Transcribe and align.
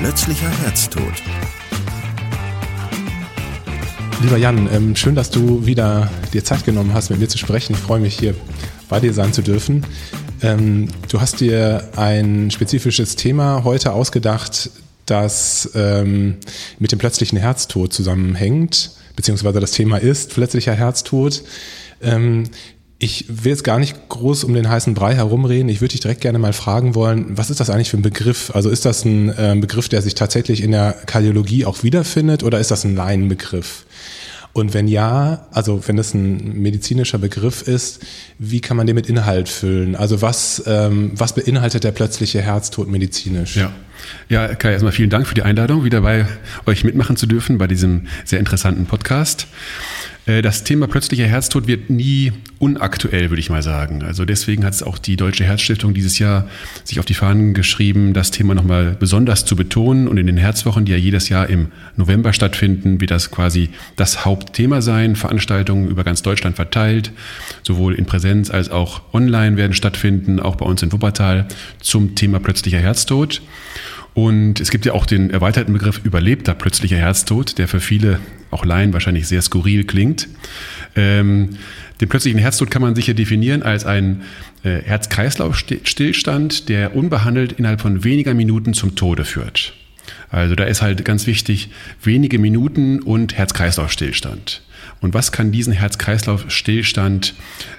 plötzlicher 0.00 0.48
Herztod. 0.62 1.12
Lieber 4.22 4.38
Jan, 4.38 4.66
ähm, 4.72 4.96
schön, 4.96 5.14
dass 5.14 5.28
du 5.28 5.66
wieder 5.66 6.10
dir 6.32 6.42
Zeit 6.42 6.64
genommen 6.64 6.94
hast, 6.94 7.10
mit 7.10 7.20
mir 7.20 7.28
zu 7.28 7.36
sprechen. 7.36 7.74
Ich 7.74 7.80
freue 7.80 8.00
mich, 8.00 8.18
hier 8.18 8.34
bei 8.88 8.98
dir 8.98 9.12
sein 9.12 9.34
zu 9.34 9.42
dürfen. 9.42 9.84
Ähm, 10.40 10.88
du 11.10 11.20
hast 11.20 11.40
dir 11.40 11.90
ein 11.96 12.50
spezifisches 12.50 13.16
Thema 13.16 13.62
heute 13.64 13.92
ausgedacht, 13.92 14.70
das 15.04 15.70
ähm, 15.74 16.38
mit 16.78 16.92
dem 16.92 16.98
plötzlichen 16.98 17.38
Herztod 17.38 17.92
zusammenhängt, 17.92 18.92
beziehungsweise 19.16 19.60
das 19.60 19.72
Thema 19.72 19.98
ist 19.98 20.32
plötzlicher 20.32 20.74
Herztod. 20.74 21.42
Ich 23.02 23.24
will 23.28 23.50
jetzt 23.50 23.64
gar 23.64 23.78
nicht 23.78 23.96
groß 24.10 24.44
um 24.44 24.52
den 24.52 24.68
heißen 24.68 24.92
Brei 24.92 25.14
herumreden. 25.14 25.70
Ich 25.70 25.80
würde 25.80 25.92
dich 25.92 26.00
direkt 26.00 26.20
gerne 26.20 26.38
mal 26.38 26.52
fragen 26.52 26.94
wollen, 26.94 27.26
was 27.30 27.48
ist 27.48 27.58
das 27.58 27.70
eigentlich 27.70 27.88
für 27.90 27.96
ein 27.96 28.02
Begriff? 28.02 28.54
Also 28.54 28.68
ist 28.68 28.84
das 28.84 29.06
ein 29.06 29.30
äh, 29.30 29.56
Begriff, 29.58 29.88
der 29.88 30.02
sich 30.02 30.14
tatsächlich 30.14 30.62
in 30.62 30.72
der 30.72 30.92
Kardiologie 31.06 31.64
auch 31.64 31.82
wiederfindet 31.82 32.42
oder 32.42 32.60
ist 32.60 32.70
das 32.70 32.84
ein 32.84 32.94
Laienbegriff? 32.94 33.86
Und 34.52 34.74
wenn 34.74 34.86
ja, 34.86 35.46
also 35.52 35.80
wenn 35.86 35.96
das 35.96 36.12
ein 36.12 36.60
medizinischer 36.60 37.18
Begriff 37.18 37.62
ist, 37.62 38.04
wie 38.38 38.60
kann 38.60 38.76
man 38.76 38.86
den 38.86 38.96
mit 38.96 39.08
Inhalt 39.08 39.48
füllen? 39.48 39.94
Also 39.96 40.20
was, 40.22 40.62
ähm, 40.66 41.12
was 41.14 41.34
beinhaltet 41.34 41.84
der 41.84 41.92
plötzliche 41.92 42.42
Herztod 42.42 42.88
medizinisch? 42.88 43.56
Ja. 43.56 43.72
Ja, 44.28 44.54
Kai, 44.54 44.72
erstmal 44.72 44.92
vielen 44.92 45.10
Dank 45.10 45.26
für 45.26 45.34
die 45.34 45.42
Einladung, 45.42 45.84
wieder 45.84 46.00
bei 46.00 46.26
euch 46.66 46.84
mitmachen 46.84 47.16
zu 47.16 47.26
dürfen 47.26 47.58
bei 47.58 47.66
diesem 47.66 48.08
sehr 48.24 48.38
interessanten 48.38 48.86
Podcast. 48.86 49.46
Äh, 50.30 50.42
das 50.42 50.64
Thema 50.64 50.86
plötzlicher 50.86 51.26
Herztod 51.26 51.66
wird 51.66 51.90
nie 51.90 52.32
unaktuell, 52.58 53.30
würde 53.30 53.40
ich 53.40 53.50
mal 53.50 53.62
sagen. 53.62 54.02
Also 54.02 54.24
deswegen 54.24 54.64
hat 54.64 54.74
es 54.74 54.82
auch 54.82 54.98
die 54.98 55.16
Deutsche 55.16 55.44
Herzstiftung 55.44 55.94
dieses 55.94 56.18
Jahr 56.18 56.46
sich 56.84 57.00
auf 57.00 57.06
die 57.06 57.14
Fahnen 57.14 57.54
geschrieben, 57.54 58.12
das 58.12 58.30
Thema 58.30 58.54
nochmal 58.54 58.96
besonders 58.98 59.44
zu 59.44 59.56
betonen. 59.56 60.06
Und 60.06 60.18
in 60.18 60.26
den 60.26 60.36
Herzwochen, 60.36 60.84
die 60.84 60.92
ja 60.92 60.98
jedes 60.98 61.28
Jahr 61.28 61.48
im 61.48 61.68
November 61.96 62.32
stattfinden, 62.32 63.00
wird 63.00 63.10
das 63.10 63.30
quasi 63.30 63.70
das 63.96 64.24
Hauptthema 64.24 64.82
sein. 64.82 65.16
Veranstaltungen 65.16 65.88
über 65.88 66.04
ganz 66.04 66.22
Deutschland 66.22 66.56
verteilt, 66.56 67.12
sowohl 67.62 67.94
in 67.94 68.06
Präsenz 68.06 68.50
als 68.50 68.70
auch 68.70 69.02
online 69.12 69.56
werden 69.56 69.72
stattfinden, 69.72 70.38
auch 70.38 70.56
bei 70.56 70.66
uns 70.66 70.82
in 70.82 70.92
Wuppertal 70.92 71.46
zum 71.80 72.14
Thema 72.14 72.38
plötzlicher 72.38 72.78
Herztod. 72.78 73.42
Und 74.14 74.60
es 74.60 74.70
gibt 74.70 74.86
ja 74.86 74.92
auch 74.92 75.06
den 75.06 75.30
erweiterten 75.30 75.72
Begriff 75.72 76.00
überlebter 76.04 76.54
plötzlicher 76.54 76.96
Herztod, 76.96 77.58
der 77.58 77.68
für 77.68 77.80
viele, 77.80 78.18
auch 78.50 78.64
Laien, 78.64 78.92
wahrscheinlich 78.92 79.28
sehr 79.28 79.42
skurril 79.42 79.84
klingt. 79.84 80.28
Ähm, 80.96 81.50
den 82.00 82.08
plötzlichen 82.08 82.40
Herztod 82.40 82.70
kann 82.70 82.82
man 82.82 82.94
sicher 82.94 83.14
definieren 83.14 83.62
als 83.62 83.84
ein 83.86 84.22
äh, 84.64 84.80
Herz-Kreislauf-Stillstand, 84.82 86.68
der 86.68 86.96
unbehandelt 86.96 87.52
innerhalb 87.52 87.80
von 87.80 88.02
weniger 88.02 88.34
Minuten 88.34 88.74
zum 88.74 88.96
Tode 88.96 89.24
führt. 89.24 89.74
Also 90.30 90.54
da 90.54 90.64
ist 90.64 90.82
halt 90.82 91.04
ganz 91.04 91.26
wichtig, 91.26 91.70
wenige 92.02 92.38
Minuten 92.38 93.00
und 93.00 93.36
Herz-Kreislauf-Stillstand. 93.36 94.62
Und 95.00 95.14
was 95.14 95.32
kann 95.32 95.50
diesen 95.50 95.72
Herz-Kreislauf-Stillstand 95.72 97.34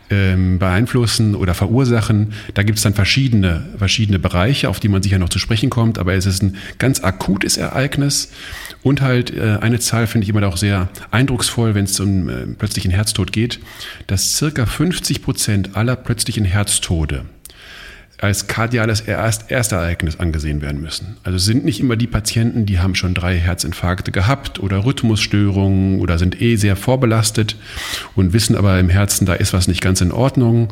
ähm, 0.09 0.58
beeinflussen 0.59 1.36
oder 1.36 1.54
verursachen? 1.54 2.34
Da 2.54 2.64
gibt 2.64 2.78
es 2.80 2.84
dann 2.84 2.94
verschiedene, 2.94 3.68
verschiedene 3.78 4.20
Bereiche, 4.20 4.70
auf 4.70 4.80
die 4.80 4.90
man 4.90 5.04
sicher 5.04 5.20
noch 5.20 5.30
zu 5.30 5.40
sprechen 5.40 5.70
kommt. 5.70 6.00
Aber 6.00 6.14
es 6.14 6.26
ist 6.26 6.42
ein 6.42 6.58
ganz 6.80 7.04
akutes 7.04 7.58
Ereignis. 7.58 8.31
Und 8.81 9.02
halt 9.02 9.36
äh, 9.36 9.60
eine 9.62 9.80
Zahl 9.80 10.08
finde 10.08 10.24
ich 10.26 10.30
immer 10.30 10.46
auch 10.48 10.58
sehr 10.58 10.90
eindrucksvoll, 11.12 11.76
wenn 11.76 11.86
es 11.86 12.00
um 12.00 12.30
äh, 12.30 12.48
plötzlichen 12.48 12.92
Herztod 12.92 13.31
geht, 13.31 13.60
dass 14.08 14.36
circa 14.36 14.66
50 14.66 15.22
Prozent 15.22 15.76
aller 15.76 15.96
plötzlichen 15.96 16.46
Herztode 16.46 17.26
als 18.22 18.46
kardiales 18.46 19.02
Erstereignis 19.02 20.20
angesehen 20.20 20.62
werden 20.62 20.80
müssen. 20.80 21.18
Also 21.24 21.40
sind 21.40 21.66
nicht 21.66 21.80
immer 21.80 21.96
die 21.96 22.06
Patienten, 22.06 22.68
die 22.68 22.80
haben 22.80 22.94
schon 22.94 23.16
drei 23.16 23.36
Herzinfarkte 23.36 24.12
gehabt 24.12 24.59
oder 24.59 24.86
Rhythmusstörungen 24.86 26.00
oder 26.00 26.20
sind 26.20 26.40
eh 26.40 26.56
sehr 26.56 26.76
vorbelastet 26.76 27.56
und 28.16 28.31
wissen 28.31 28.56
aber 28.56 28.80
im 28.80 28.90
Herzen, 28.90 29.26
da 29.26 29.34
ist 29.34 29.54
was 29.54 29.68
nicht 29.68 29.81
ganz 29.81 30.02
in 30.02 30.12
Ordnung, 30.12 30.72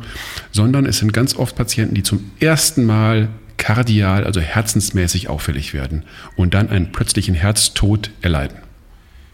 sondern 0.52 0.86
es 0.86 0.98
sind 0.98 1.12
ganz 1.12 1.34
oft 1.34 1.56
Patienten, 1.56 1.96
die 1.96 2.04
zum 2.04 2.30
ersten 2.38 2.84
Mal 2.84 3.28
kardial, 3.56 4.24
also 4.24 4.40
herzensmäßig 4.40 5.28
auffällig 5.28 5.74
werden 5.74 6.04
und 6.36 6.54
dann 6.54 6.70
einen 6.70 6.92
plötzlichen 6.92 7.34
Herztod 7.34 8.12
erleiden. 8.22 8.58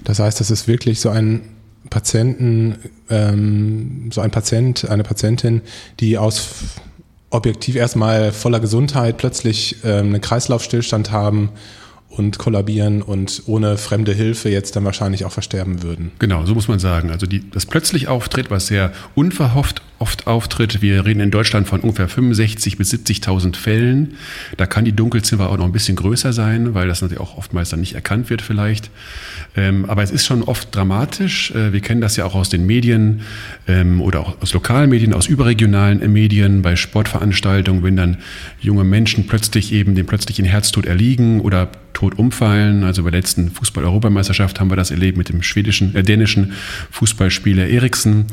Das 0.04 0.20
heißt, 0.20 0.40
das 0.40 0.50
ist 0.50 0.66
wirklich 0.66 1.00
so 1.00 1.10
ein 1.10 1.42
Patienten, 1.90 2.76
ähm, 3.10 4.08
so 4.10 4.22
ein 4.22 4.30
Patient, 4.30 4.88
eine 4.88 5.02
Patientin, 5.02 5.60
die 6.00 6.16
aus 6.16 6.64
objektiv 7.30 7.76
erstmal 7.76 8.32
voller 8.32 8.60
Gesundheit 8.60 9.18
plötzlich 9.18 9.76
ähm, 9.84 10.06
einen 10.06 10.20
Kreislaufstillstand 10.20 11.10
haben 11.10 11.50
und 12.08 12.38
kollabieren 12.38 13.02
und 13.02 13.42
ohne 13.46 13.76
fremde 13.76 14.12
Hilfe 14.12 14.48
jetzt 14.48 14.76
dann 14.76 14.84
wahrscheinlich 14.84 15.24
auch 15.24 15.32
versterben 15.32 15.82
würden. 15.82 16.12
Genau, 16.18 16.44
so 16.46 16.54
muss 16.54 16.68
man 16.68 16.78
sagen. 16.78 17.10
Also 17.10 17.26
die, 17.26 17.50
das 17.50 17.66
plötzlich 17.66 18.08
Auftritt, 18.08 18.50
was 18.50 18.68
sehr 18.68 18.92
unverhofft 19.14 19.82
oft 19.98 20.26
auftritt. 20.26 20.82
Wir 20.82 21.04
reden 21.04 21.20
in 21.20 21.30
Deutschland 21.30 21.66
von 21.66 21.80
ungefähr 21.80 22.08
65.000 22.08 22.76
bis 22.76 22.92
70.000 22.92 23.56
Fällen. 23.56 24.14
Da 24.56 24.66
kann 24.66 24.84
die 24.84 24.92
Dunkelziffer 24.92 25.50
auch 25.50 25.56
noch 25.56 25.64
ein 25.64 25.72
bisschen 25.72 25.96
größer 25.96 26.32
sein, 26.32 26.74
weil 26.74 26.88
das 26.88 27.02
natürlich 27.02 27.20
auch 27.20 27.36
oftmals 27.36 27.70
dann 27.70 27.80
nicht 27.80 27.94
erkannt 27.94 28.30
wird 28.30 28.42
vielleicht. 28.42 28.90
Ähm, 29.56 29.86
aber 29.86 30.02
es 30.02 30.10
ist 30.10 30.26
schon 30.26 30.42
oft 30.42 30.74
dramatisch. 30.74 31.50
Äh, 31.52 31.72
wir 31.72 31.80
kennen 31.80 32.00
das 32.00 32.16
ja 32.16 32.24
auch 32.24 32.34
aus 32.34 32.48
den 32.48 32.66
Medien 32.66 33.22
ähm, 33.66 34.00
oder 34.00 34.20
auch 34.20 34.40
aus 34.42 34.52
lokalen 34.52 34.90
Medien, 34.90 35.14
aus 35.14 35.26
überregionalen 35.26 36.12
Medien, 36.12 36.62
bei 36.62 36.76
Sportveranstaltungen, 36.76 37.82
wenn 37.82 37.96
dann 37.96 38.18
junge 38.60 38.84
Menschen 38.84 39.26
plötzlich 39.26 39.72
eben 39.72 39.94
dem 39.94 40.06
plötzlichen 40.06 40.44
Herztod 40.44 40.86
erliegen 40.86 41.40
oder 41.40 41.70
tot 41.96 42.18
umfallen. 42.18 42.84
Also 42.84 43.04
bei 43.04 43.10
der 43.10 43.20
letzten 43.20 43.50
Fußball-Europameisterschaft 43.50 44.60
haben 44.60 44.70
wir 44.70 44.76
das 44.76 44.90
erlebt 44.90 45.16
mit 45.16 45.30
dem 45.30 45.42
schwedischen, 45.42 45.94
äh, 45.96 46.02
dänischen 46.02 46.52
Fußballspieler 46.90 47.68
Eriksen. 47.68 48.26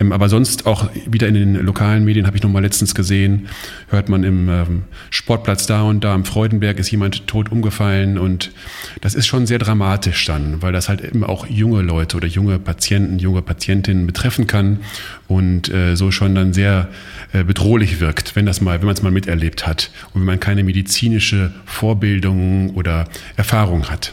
Ähm, 0.00 0.12
aber 0.12 0.28
sonst 0.28 0.66
auch 0.66 0.88
wieder 1.12 1.28
in 1.28 1.34
den 1.34 1.54
lokalen 1.54 2.04
Medien 2.04 2.26
habe 2.26 2.36
ich 2.36 2.42
noch 2.42 2.50
mal 2.50 2.62
letztens 2.62 2.94
gesehen, 2.94 3.48
hört 3.88 4.08
man 4.08 4.24
im 4.24 4.48
ähm, 4.48 4.82
Sportplatz 5.10 5.66
da 5.66 5.82
und 5.82 6.04
da 6.04 6.14
am 6.14 6.24
Freudenberg 6.24 6.78
ist 6.78 6.90
jemand 6.90 7.26
tot 7.26 7.50
umgefallen 7.50 8.18
und 8.18 8.52
das 9.00 9.14
ist 9.14 9.26
schon 9.26 9.46
sehr 9.46 9.58
dramatisch 9.58 10.24
dann, 10.26 10.62
weil 10.62 10.72
das 10.72 10.88
halt 10.88 11.02
eben 11.02 11.24
auch 11.24 11.46
junge 11.46 11.82
Leute 11.82 12.16
oder 12.16 12.26
junge 12.26 12.58
Patienten, 12.58 13.18
junge 13.18 13.42
Patientinnen 13.42 14.06
betreffen 14.06 14.46
kann 14.46 14.80
und 15.26 15.72
äh, 15.72 15.96
so 15.96 16.10
schon 16.10 16.34
dann 16.34 16.52
sehr 16.52 16.88
äh, 17.32 17.44
bedrohlich 17.44 18.00
wirkt, 18.00 18.36
wenn 18.36 18.46
das 18.46 18.60
mal, 18.60 18.78
wenn 18.80 18.86
man 18.86 18.94
es 18.94 19.02
mal 19.02 19.12
miterlebt 19.12 19.66
hat 19.66 19.90
und 20.12 20.20
wenn 20.20 20.26
man 20.26 20.40
keine 20.40 20.64
medizinische 20.64 21.52
Vorbildung 21.64 22.70
oder 22.70 23.06
Erfahrung 23.36 23.88
hat. 23.90 24.12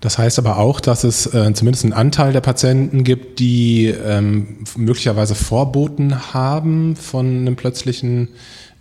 Das 0.00 0.16
heißt 0.16 0.38
aber 0.38 0.56
auch, 0.56 0.80
dass 0.80 1.04
es 1.04 1.26
äh, 1.26 1.52
zumindest 1.52 1.84
einen 1.84 1.92
Anteil 1.92 2.32
der 2.32 2.40
Patienten 2.40 3.04
gibt, 3.04 3.38
die 3.38 3.86
ähm, 3.86 4.64
möglicherweise 4.76 5.34
Vorboten 5.34 6.32
haben 6.32 6.96
von 6.96 7.26
einem 7.26 7.56
plötzlichen 7.56 8.28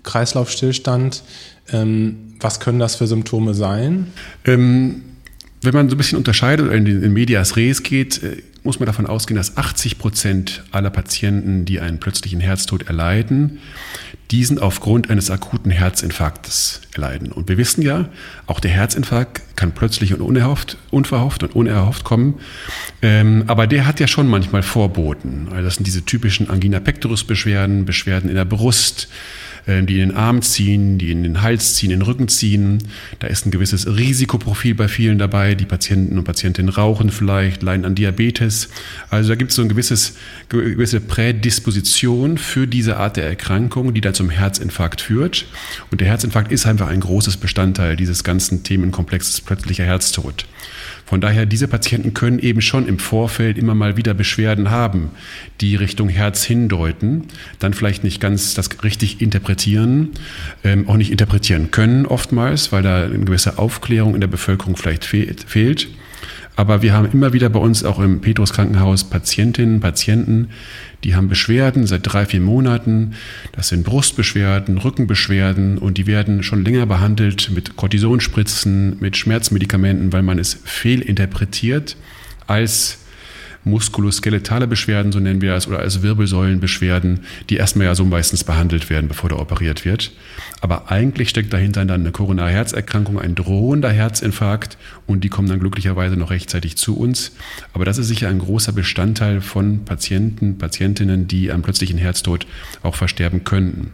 Kreislaufstillstand. 0.03 1.23
Ähm, 1.71 2.35
was 2.39 2.61
können 2.61 2.79
das 2.79 2.95
für 2.95 3.05
Symptome 3.05 3.53
sein? 3.53 4.07
Ähm, 4.45 5.03
wenn 5.61 5.73
man 5.73 5.89
so 5.89 5.95
ein 5.95 5.97
bisschen 5.97 6.17
unterscheidet 6.17 6.65
oder 6.67 6.75
in, 6.75 6.85
in 6.85 7.11
Medias 7.11 7.57
Res 7.57 7.83
geht, 7.83 8.23
äh, 8.23 8.37
muss 8.63 8.79
man 8.79 8.87
davon 8.87 9.05
ausgehen, 9.05 9.37
dass 9.37 9.57
80 9.57 9.99
Prozent 9.99 10.63
aller 10.71 10.89
Patienten, 10.89 11.65
die 11.65 11.79
einen 11.79 11.99
plötzlichen 11.99 12.39
Herztod 12.39 12.87
erleiden, 12.87 13.59
diesen 14.31 14.59
aufgrund 14.59 15.09
eines 15.09 15.31
akuten 15.31 15.71
Herzinfarktes 15.71 16.81
erleiden. 16.93 17.31
Und 17.31 17.49
wir 17.49 17.57
wissen 17.57 17.81
ja, 17.81 18.09
auch 18.45 18.59
der 18.59 18.71
Herzinfarkt 18.71 19.41
kann 19.55 19.71
plötzlich 19.71 20.13
und 20.13 20.21
unerhofft, 20.21 20.77
unverhofft 20.91 21.41
und 21.43 21.55
unerhofft 21.55 22.03
kommen. 22.03 22.35
Ähm, 23.01 23.43
aber 23.47 23.65
der 23.65 23.87
hat 23.87 23.99
ja 23.99 24.07
schon 24.07 24.27
manchmal 24.27 24.61
Vorboten. 24.61 25.47
Also 25.49 25.63
das 25.63 25.75
sind 25.75 25.87
diese 25.87 26.05
typischen 26.05 26.49
Angina 26.49 26.79
pectoris 26.79 27.23
Beschwerden, 27.23 27.85
Beschwerden 27.85 28.29
in 28.29 28.35
der 28.35 28.45
Brust, 28.45 29.07
die 29.69 29.99
in 30.01 30.09
den 30.09 30.17
Arm 30.17 30.41
ziehen, 30.41 30.97
die 30.97 31.11
in 31.11 31.23
den 31.23 31.41
Hals 31.41 31.75
ziehen, 31.75 31.91
in 31.91 31.99
den 31.99 32.05
Rücken 32.05 32.27
ziehen. 32.27 32.79
Da 33.19 33.27
ist 33.27 33.45
ein 33.45 33.51
gewisses 33.51 33.87
Risikoprofil 33.87 34.75
bei 34.75 34.87
vielen 34.87 35.17
dabei. 35.17 35.55
Die 35.55 35.65
Patienten 35.65 36.17
und 36.17 36.23
Patientinnen 36.23 36.69
rauchen 36.69 37.09
vielleicht, 37.11 37.61
leiden 37.61 37.85
an 37.85 37.95
Diabetes. 37.95 38.69
Also 39.09 39.29
da 39.29 39.35
gibt 39.35 39.51
es 39.51 39.55
so 39.55 39.61
eine 39.61 39.69
gewisses, 39.69 40.15
gewisse 40.49 40.99
Prädisposition 40.99 42.37
für 42.37 42.67
diese 42.67 42.97
Art 42.97 43.17
der 43.17 43.25
Erkrankung, 43.25 43.93
die 43.93 44.01
dann 44.01 44.13
zum 44.13 44.29
Herzinfarkt 44.29 45.01
führt. 45.01 45.45
Und 45.91 46.01
der 46.01 46.07
Herzinfarkt 46.07 46.51
ist 46.51 46.65
einfach 46.65 46.87
ein 46.87 46.99
großes 46.99 47.37
Bestandteil 47.37 47.95
dieses 47.95 48.23
ganzen 48.23 48.63
Themenkomplexes 48.63 49.41
plötzlicher 49.41 49.85
Herztod. 49.85 50.45
Von 51.09 51.21
daher, 51.21 51.47
diese 51.47 51.67
Patienten 51.67 52.13
können 52.13 52.37
eben 52.37 52.61
schon 52.61 52.87
im 52.87 52.99
Vorfeld 52.99 53.57
immer 53.57 53.73
mal 53.73 53.97
wieder 53.97 54.13
Beschwerden 54.13 54.69
haben, 54.69 55.09
die 55.59 55.75
Richtung 55.75 56.07
Herz 56.07 56.43
hindeuten, 56.43 57.23
dann 57.57 57.73
vielleicht 57.73 58.03
nicht 58.03 58.21
ganz 58.21 58.53
das 58.53 58.83
richtig 58.83 59.19
interpretieren, 59.19 60.09
ähm, 60.63 60.87
auch 60.87 60.97
nicht 60.97 61.09
interpretieren 61.09 61.71
können 61.71 62.05
oftmals, 62.05 62.71
weil 62.71 62.83
da 62.83 63.05
eine 63.05 63.25
gewisse 63.25 63.57
Aufklärung 63.57 64.13
in 64.13 64.21
der 64.21 64.27
Bevölkerung 64.27 64.77
vielleicht 64.77 65.03
fehlt. 65.03 65.87
Aber 66.59 66.81
wir 66.81 66.91
haben 66.91 67.09
immer 67.13 67.31
wieder 67.31 67.47
bei 67.47 67.59
uns 67.59 67.85
auch 67.85 67.99
im 67.99 68.19
Petrus 68.19 68.51
Krankenhaus 68.51 69.05
Patientinnen, 69.05 69.79
Patienten, 69.79 70.49
die 71.05 71.15
haben 71.15 71.29
Beschwerden 71.29 71.87
seit 71.87 72.01
drei, 72.03 72.25
vier 72.25 72.41
Monaten. 72.41 73.13
Das 73.53 73.69
sind 73.69 73.85
Brustbeschwerden, 73.85 74.77
Rückenbeschwerden 74.77 75.77
und 75.77 75.97
die 75.97 76.05
werden 76.05 76.43
schon 76.43 76.65
länger 76.65 76.85
behandelt 76.85 77.49
mit 77.55 77.77
Cortisonspritzen, 77.77 78.97
mit 78.99 79.15
Schmerzmedikamenten, 79.15 80.11
weil 80.11 80.21
man 80.21 80.37
es 80.37 80.59
fehlinterpretiert 80.65 81.95
als 82.45 83.05
muskuloskeletale 83.63 84.67
Beschwerden, 84.67 85.11
so 85.11 85.19
nennen 85.19 85.41
wir 85.41 85.53
das, 85.53 85.67
oder 85.67 85.79
als 85.79 86.01
Wirbelsäulenbeschwerden, 86.01 87.21
die 87.49 87.57
erstmal 87.57 87.87
ja 87.87 87.95
so 87.95 88.05
meistens 88.05 88.43
behandelt 88.43 88.89
werden, 88.89 89.07
bevor 89.07 89.29
da 89.29 89.37
operiert 89.37 89.85
wird. 89.85 90.11
Aber 90.61 90.91
eigentlich 90.91 91.29
steckt 91.29 91.53
dahinter 91.53 91.85
dann 91.85 92.01
eine 92.01 92.11
koronare 92.11 92.51
Herzerkrankung, 92.51 93.19
ein 93.19 93.35
drohender 93.35 93.91
Herzinfarkt 93.91 94.77
und 95.07 95.23
die 95.23 95.29
kommen 95.29 95.47
dann 95.47 95.59
glücklicherweise 95.59 96.15
noch 96.15 96.31
rechtzeitig 96.31 96.77
zu 96.77 96.97
uns. 96.97 97.31
Aber 97.73 97.85
das 97.85 97.97
ist 97.97 98.07
sicher 98.07 98.29
ein 98.29 98.39
großer 98.39 98.71
Bestandteil 98.71 99.41
von 99.41 99.85
Patienten, 99.85 100.57
Patientinnen, 100.57 101.27
die 101.27 101.51
am 101.51 101.61
plötzlichen 101.61 101.97
Herztod 101.97 102.45
auch 102.83 102.95
versterben 102.95 103.43
könnten. 103.43 103.91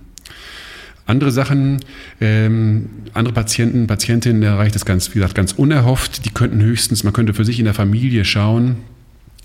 Andere 1.08 1.32
Sachen, 1.32 1.82
ähm, 2.20 2.90
andere 3.14 3.34
Patienten, 3.34 3.86
Patientinnen 3.86 4.42
erreicht 4.42 4.76
es 4.76 4.86
ganz, 4.86 5.10
wie 5.10 5.16
gesagt, 5.16 5.36
ganz 5.36 5.52
unerhofft. 5.52 6.26
Die 6.26 6.32
könnten 6.32 6.64
höchstens, 6.64 7.04
man 7.04 7.14
könnte 7.14 7.36
für 7.36 7.46
sich 7.46 7.60
in 7.60 7.66
der 7.66 7.76
Familie 7.76 8.26
schauen, 8.26 8.78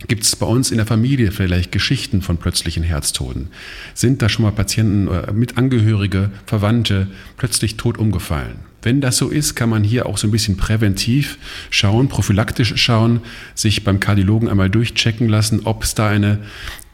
Gibt 0.08 0.24
es 0.24 0.34
bei 0.34 0.46
uns 0.46 0.70
in 0.70 0.78
der 0.78 0.86
Familie 0.86 1.30
vielleicht 1.30 1.72
Geschichten 1.72 2.22
von 2.22 2.38
plötzlichen 2.38 2.82
Herztoden? 2.82 3.48
Sind 3.94 4.22
da 4.22 4.28
schon 4.28 4.44
mal 4.44 4.50
Patienten 4.50 5.08
oder 5.08 5.32
mit 5.32 5.58
Angehörige, 5.58 6.30
Verwandte 6.46 7.08
plötzlich 7.36 7.76
tot 7.76 7.98
umgefallen? 7.98 8.60
Wenn 8.82 9.02
das 9.02 9.18
so 9.18 9.28
ist, 9.28 9.56
kann 9.56 9.68
man 9.68 9.84
hier 9.84 10.06
auch 10.06 10.16
so 10.16 10.26
ein 10.26 10.30
bisschen 10.30 10.56
präventiv 10.56 11.38
schauen, 11.68 12.08
prophylaktisch 12.08 12.72
schauen, 12.76 13.20
sich 13.54 13.84
beim 13.84 14.00
Kardiologen 14.00 14.48
einmal 14.48 14.70
durchchecken 14.70 15.28
lassen, 15.28 15.60
ob 15.64 15.84
es 15.84 15.94
da 15.94 16.08
eine, 16.08 16.38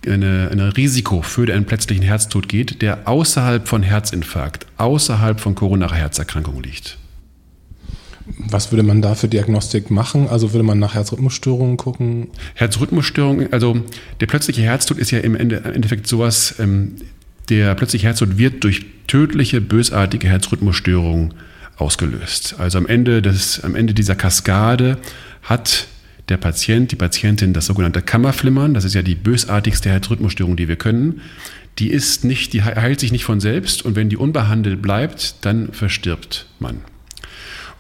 eine, 0.04 0.48
eine 0.50 0.76
Risiko 0.76 1.22
für 1.22 1.52
einen 1.52 1.64
plötzlichen 1.64 2.02
Herztod 2.02 2.48
geht, 2.48 2.82
der 2.82 3.06
außerhalb 3.06 3.68
von 3.68 3.84
Herzinfarkt, 3.84 4.66
außerhalb 4.78 5.40
von 5.40 5.54
koronarer 5.54 5.94
Herzerkrankung 5.94 6.60
liegt. 6.60 6.98
Was 8.38 8.72
würde 8.72 8.82
man 8.82 9.02
da 9.02 9.14
für 9.14 9.28
Diagnostik 9.28 9.90
machen? 9.90 10.28
Also 10.28 10.52
würde 10.52 10.64
man 10.64 10.78
nach 10.78 10.94
Herzrhythmusstörungen 10.94 11.76
gucken? 11.76 12.28
Herzrhythmusstörungen, 12.54 13.52
also 13.52 13.80
der 14.20 14.26
plötzliche 14.26 14.62
Herztod 14.62 14.98
ist 14.98 15.12
ja 15.12 15.20
im 15.20 15.36
Endeffekt 15.36 16.06
sowas, 16.06 16.56
ähm, 16.58 16.96
der 17.48 17.74
plötzliche 17.76 18.06
Herztod 18.08 18.38
wird 18.38 18.64
durch 18.64 18.84
tödliche, 19.06 19.60
bösartige 19.60 20.28
Herzrhythmusstörungen 20.28 21.34
ausgelöst. 21.76 22.56
Also 22.58 22.78
am 22.78 22.86
Ende, 22.86 23.22
des, 23.22 23.62
am 23.62 23.74
Ende 23.74 23.94
dieser 23.94 24.16
Kaskade 24.16 24.98
hat 25.42 25.86
der 26.28 26.36
Patient, 26.38 26.90
die 26.90 26.96
Patientin 26.96 27.52
das 27.52 27.66
sogenannte 27.66 28.02
Kammerflimmern, 28.02 28.74
das 28.74 28.84
ist 28.84 28.94
ja 28.94 29.02
die 29.02 29.14
bösartigste 29.14 29.90
Herzrhythmusstörung, 29.90 30.56
die 30.56 30.66
wir 30.66 30.76
können. 30.76 31.20
Die 31.78 31.90
ist 31.90 32.24
nicht, 32.24 32.52
die 32.54 32.64
heilt 32.64 32.98
sich 33.00 33.12
nicht 33.12 33.24
von 33.24 33.38
selbst 33.38 33.84
und 33.84 33.94
wenn 33.94 34.08
die 34.08 34.16
unbehandelt 34.16 34.80
bleibt, 34.80 35.36
dann 35.42 35.72
verstirbt 35.72 36.46
man. 36.58 36.80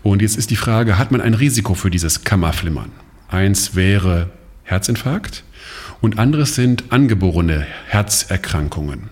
Und 0.06 0.22
jetzt 0.22 0.38
ist 0.38 0.50
die 0.50 0.56
Frage, 0.56 0.98
hat 0.98 1.10
man 1.10 1.20
ein 1.20 1.34
Risiko 1.34 1.74
für 1.74 1.90
dieses 1.90 2.22
Kammerflimmern? 2.22 2.92
Eins 3.26 3.74
wäre 3.74 4.30
Herzinfarkt 4.62 5.42
und 6.00 6.20
anderes 6.20 6.54
sind 6.54 6.84
angeborene 6.90 7.66
Herzerkrankungen. 7.88 9.10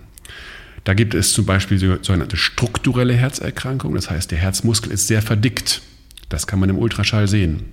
Da 0.85 0.93
gibt 0.93 1.13
es 1.13 1.33
zum 1.33 1.45
Beispiel 1.45 1.79
sogenannte 2.01 2.37
strukturelle 2.37 3.13
Herzerkrankungen, 3.13 3.97
das 3.97 4.09
heißt, 4.09 4.31
der 4.31 4.37
Herzmuskel 4.37 4.89
ist 4.89 5.07
sehr 5.07 5.21
verdickt. 5.21 5.81
Das 6.29 6.47
kann 6.47 6.61
man 6.61 6.69
im 6.69 6.77
Ultraschall 6.77 7.27
sehen. 7.27 7.63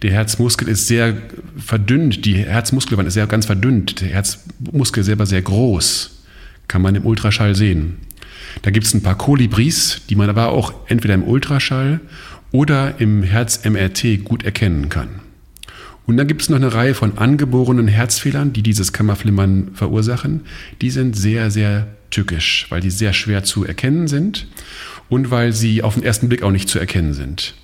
Der 0.00 0.12
Herzmuskel 0.12 0.68
ist 0.68 0.86
sehr 0.86 1.14
verdünnt, 1.58 2.24
die 2.24 2.36
Herzmuskelwand 2.36 3.06
ist 3.06 3.14
sehr 3.14 3.26
ganz 3.26 3.44
verdünnt, 3.44 4.00
der 4.00 4.08
Herzmuskel 4.08 5.04
selber 5.04 5.26
sehr 5.26 5.42
groß, 5.42 6.22
kann 6.68 6.80
man 6.80 6.94
im 6.94 7.04
Ultraschall 7.04 7.54
sehen. 7.54 7.98
Da 8.62 8.70
gibt 8.70 8.86
es 8.86 8.94
ein 8.94 9.02
paar 9.02 9.18
Kolibris, 9.18 10.00
die 10.08 10.16
man 10.16 10.30
aber 10.30 10.48
auch 10.48 10.72
entweder 10.88 11.14
im 11.14 11.24
Ultraschall 11.24 12.00
oder 12.52 13.00
im 13.00 13.22
Herz-MRT 13.22 14.24
gut 14.24 14.44
erkennen 14.44 14.88
kann. 14.88 15.08
Und 16.06 16.16
dann 16.16 16.28
gibt 16.28 16.42
es 16.42 16.48
noch 16.48 16.56
eine 16.56 16.72
Reihe 16.72 16.94
von 16.94 17.18
angeborenen 17.18 17.88
Herzfehlern, 17.88 18.52
die 18.52 18.62
dieses 18.62 18.92
Kammerflimmern 18.92 19.70
verursachen. 19.74 20.42
Die 20.80 20.90
sind 20.90 21.16
sehr, 21.16 21.50
sehr 21.50 21.88
tückisch, 22.10 22.66
weil 22.70 22.80
die 22.80 22.90
sehr 22.90 23.12
schwer 23.12 23.42
zu 23.42 23.64
erkennen 23.64 24.06
sind 24.06 24.46
und 25.08 25.30
weil 25.30 25.52
sie 25.52 25.82
auf 25.82 25.94
den 25.94 26.04
ersten 26.04 26.28
Blick 26.28 26.42
auch 26.42 26.52
nicht 26.52 26.68
zu 26.68 26.78
erkennen 26.78 27.12
sind. 27.12 27.54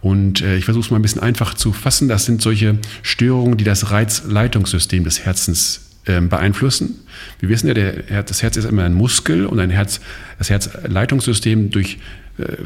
Und 0.00 0.40
äh, 0.40 0.56
ich 0.56 0.64
versuche 0.64 0.84
es 0.84 0.90
mal 0.90 0.98
ein 0.98 1.02
bisschen 1.02 1.22
einfach 1.22 1.54
zu 1.54 1.72
fassen. 1.72 2.08
Das 2.08 2.24
sind 2.24 2.42
solche 2.42 2.78
Störungen, 3.02 3.58
die 3.58 3.64
das 3.64 3.90
Reizleitungssystem 3.90 5.04
des 5.04 5.20
Herzens 5.24 5.91
beeinflussen. 6.04 7.00
Wir 7.40 7.48
wissen 7.48 7.68
ja, 7.68 7.74
der, 7.74 8.22
das 8.22 8.42
Herz 8.42 8.56
ist 8.56 8.64
immer 8.64 8.84
ein 8.84 8.94
Muskel 8.94 9.46
und 9.46 9.60
ein 9.60 9.70
Herz, 9.70 10.00
das 10.38 10.50
Herzleitungssystem 10.50 11.70
durch 11.70 11.98
äh, 12.38 12.56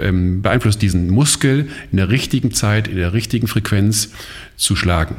ähm, 0.00 0.40
beeinflusst 0.42 0.80
diesen 0.80 1.10
Muskel 1.10 1.68
in 1.90 1.96
der 1.96 2.08
richtigen 2.08 2.52
Zeit, 2.52 2.88
in 2.88 2.96
der 2.96 3.12
richtigen 3.12 3.48
Frequenz 3.48 4.10
zu 4.56 4.76
schlagen. 4.76 5.16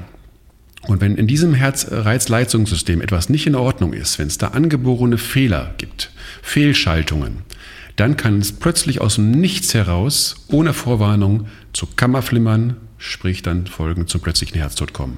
Und 0.88 1.02
wenn 1.02 1.16
in 1.16 1.28
diesem 1.28 1.54
Herzreizleitungssystem 1.54 3.02
etwas 3.02 3.30
nicht 3.30 3.46
in 3.46 3.56
Ordnung 3.56 3.94
ist, 3.94 4.18
wenn 4.18 4.28
es 4.28 4.38
da 4.38 4.50
angeborene 4.50 5.18
Fehler 5.18 5.76
gibt, 5.78 6.12
Fehlschaltungen, 6.42 7.40
dann 7.98 8.18
kann 8.18 8.40
es 8.40 8.54
plötzlich 8.54 9.02
aus 9.02 9.16
dem 9.16 9.32
Nichts 9.32 9.74
heraus, 9.74 10.46
ohne 10.48 10.74
Vorwarnung, 10.74 11.48
zu 11.74 11.86
Kammerflimmern, 11.86 12.78
sprich 12.98 13.44
dann 13.44 13.68
Folgen 13.68 14.08
zum 14.08 14.22
plötzlichen 14.22 14.58
Herztod 14.58 14.94
kommen. 14.94 15.18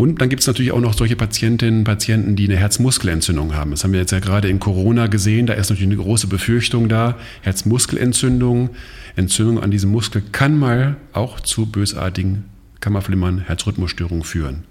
Und 0.00 0.22
dann 0.22 0.30
gibt 0.30 0.40
es 0.40 0.46
natürlich 0.46 0.72
auch 0.72 0.80
noch 0.80 0.94
solche 0.94 1.14
Patientinnen 1.14 1.80
und 1.80 1.84
Patienten, 1.84 2.34
die 2.34 2.46
eine 2.46 2.56
Herzmuskelentzündung 2.56 3.54
haben. 3.54 3.72
Das 3.72 3.84
haben 3.84 3.92
wir 3.92 4.00
jetzt 4.00 4.12
ja 4.12 4.18
gerade 4.18 4.48
in 4.48 4.58
Corona 4.58 5.08
gesehen. 5.08 5.46
Da 5.46 5.52
ist 5.52 5.68
natürlich 5.68 5.92
eine 5.92 6.02
große 6.02 6.26
Befürchtung 6.26 6.88
da. 6.88 7.18
Herzmuskelentzündung, 7.42 8.70
Entzündung 9.14 9.62
an 9.62 9.70
diesem 9.70 9.90
Muskel 9.90 10.22
kann 10.32 10.58
mal 10.58 10.96
auch 11.12 11.40
zu 11.40 11.66
bösartigen 11.66 12.44
Kammerflimmern, 12.80 13.40
Herzrhythmusstörungen 13.40 14.24
führen. 14.24 14.64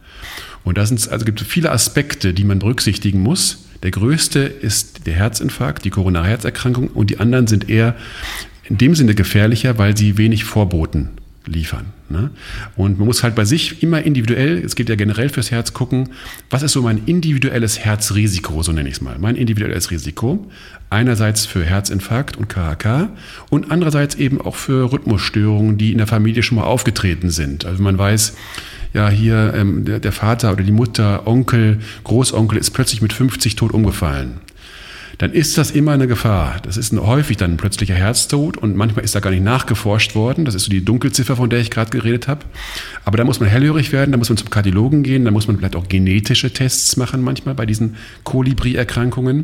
Und 0.63 0.79
da 0.79 0.81
also 0.81 1.25
gibt 1.25 1.41
es 1.41 1.47
viele 1.47 1.71
Aspekte, 1.71 2.33
die 2.33 2.43
man 2.43 2.57
berücksichtigen 2.57 3.21
muss. 3.21 3.65
Der 3.83 3.91
größte 3.91 4.39
ist 4.39 5.05
der 5.05 5.13
Herzinfarkt, 5.13 5.85
die 5.85 5.91
koronare 5.91 6.25
Herzerkrankung 6.25 6.87
und 6.87 7.11
die 7.11 7.19
anderen 7.19 7.45
sind 7.45 7.69
eher 7.69 7.95
in 8.63 8.79
dem 8.79 8.95
Sinne 8.95 9.13
gefährlicher, 9.13 9.77
weil 9.77 9.95
sie 9.95 10.17
wenig 10.17 10.43
Vorboten 10.43 11.18
liefern. 11.49 11.87
Ne? 12.09 12.31
Und 12.75 12.97
man 12.97 13.07
muss 13.07 13.23
halt 13.23 13.35
bei 13.35 13.45
sich 13.45 13.83
immer 13.83 14.01
individuell, 14.01 14.63
es 14.63 14.75
geht 14.75 14.89
ja 14.89 14.95
generell 14.95 15.29
fürs 15.29 15.51
Herz, 15.51 15.73
gucken, 15.73 16.09
was 16.49 16.63
ist 16.63 16.71
so 16.71 16.81
mein 16.81 17.03
individuelles 17.05 17.79
Herzrisiko, 17.79 18.63
so 18.63 18.71
nenne 18.71 18.89
ich 18.89 18.95
es 18.95 19.01
mal. 19.01 19.17
Mein 19.19 19.35
individuelles 19.35 19.91
Risiko. 19.91 20.49
Einerseits 20.89 21.45
für 21.45 21.63
Herzinfarkt 21.63 22.35
und 22.37 22.49
KHK 22.49 23.09
und 23.49 23.69
andererseits 23.69 24.15
eben 24.15 24.41
auch 24.41 24.55
für 24.55 24.91
Rhythmusstörungen, 24.91 25.77
die 25.77 25.91
in 25.91 25.99
der 25.99 26.07
Familie 26.07 26.41
schon 26.41 26.57
mal 26.57 26.63
aufgetreten 26.63 27.29
sind. 27.29 27.65
Also 27.65 27.83
man 27.83 27.97
weiß, 27.97 28.35
ja, 28.93 29.07
hier 29.09 29.53
ähm, 29.55 29.85
der, 29.85 29.99
der 29.99 30.11
Vater 30.11 30.51
oder 30.51 30.63
die 30.63 30.71
Mutter, 30.71 31.27
Onkel, 31.27 31.79
Großonkel 32.05 32.57
ist 32.57 32.71
plötzlich 32.71 33.03
mit 33.03 33.13
50 33.13 33.55
tot 33.55 33.71
umgefallen 33.71 34.39
dann 35.19 35.33
ist 35.33 35.57
das 35.57 35.71
immer 35.71 35.91
eine 35.91 36.07
Gefahr. 36.07 36.61
Das 36.63 36.77
ist 36.77 36.93
häufig 36.93 37.35
dann 37.35 37.51
ein 37.51 37.57
plötzlicher 37.57 37.93
Herztod 37.93 38.55
und 38.55 38.77
manchmal 38.77 39.03
ist 39.03 39.15
da 39.15 39.19
gar 39.19 39.31
nicht 39.31 39.43
nachgeforscht 39.43 40.15
worden. 40.15 40.45
Das 40.45 40.55
ist 40.55 40.63
so 40.63 40.69
die 40.69 40.83
Dunkelziffer, 40.83 41.35
von 41.35 41.49
der 41.49 41.59
ich 41.59 41.69
gerade 41.69 41.91
geredet 41.91 42.29
habe. 42.29 42.45
Aber 43.03 43.17
da 43.17 43.25
muss 43.25 43.41
man 43.41 43.49
hellhörig 43.49 43.91
werden, 43.91 44.13
da 44.13 44.17
muss 44.17 44.29
man 44.29 44.37
zum 44.37 44.49
Kardiologen 44.49 45.03
gehen, 45.03 45.25
da 45.25 45.31
muss 45.31 45.45
man 45.45 45.57
vielleicht 45.57 45.75
auch 45.75 45.89
genetische 45.89 46.53
Tests 46.53 46.95
machen 46.95 47.21
manchmal 47.21 47.53
bei 47.53 47.65
diesen 47.65 47.97
Kolibri-Erkrankungen. 48.23 49.43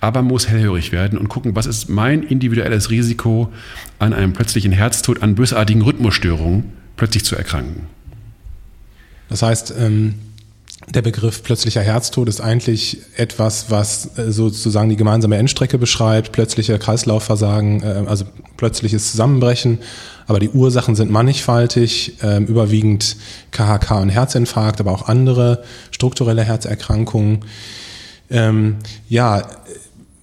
Aber 0.00 0.22
man 0.22 0.32
muss 0.32 0.48
hellhörig 0.48 0.90
werden 0.90 1.18
und 1.18 1.28
gucken, 1.28 1.54
was 1.54 1.66
ist 1.66 1.90
mein 1.90 2.22
individuelles 2.22 2.88
Risiko 2.88 3.52
an 3.98 4.14
einem 4.14 4.32
plötzlichen 4.32 4.72
Herztod, 4.72 5.22
an 5.22 5.34
bösartigen 5.34 5.82
Rhythmusstörungen 5.82 6.64
plötzlich 6.96 7.26
zu 7.26 7.36
erkranken. 7.36 7.88
Das 9.28 9.42
heißt, 9.42 9.74
ähm 9.78 10.14
der 10.90 11.02
Begriff 11.02 11.42
plötzlicher 11.42 11.82
Herztod 11.82 12.28
ist 12.28 12.40
eigentlich 12.40 12.98
etwas, 13.16 13.70
was 13.70 14.18
äh, 14.18 14.32
sozusagen 14.32 14.90
die 14.90 14.96
gemeinsame 14.96 15.36
Endstrecke 15.36 15.78
beschreibt, 15.78 16.32
plötzliche 16.32 16.78
Kreislaufversagen, 16.78 17.82
äh, 17.82 18.04
also 18.06 18.24
plötzliches 18.56 19.10
Zusammenbrechen. 19.10 19.78
Aber 20.26 20.40
die 20.40 20.50
Ursachen 20.50 20.96
sind 20.96 21.10
mannigfaltig, 21.10 22.18
ähm, 22.22 22.46
überwiegend 22.46 23.16
KHK 23.52 24.00
und 24.00 24.08
Herzinfarkt, 24.10 24.80
aber 24.80 24.92
auch 24.92 25.08
andere 25.08 25.62
strukturelle 25.90 26.42
Herzerkrankungen. 26.42 27.40
Ähm, 28.28 28.76
ja, 29.08 29.42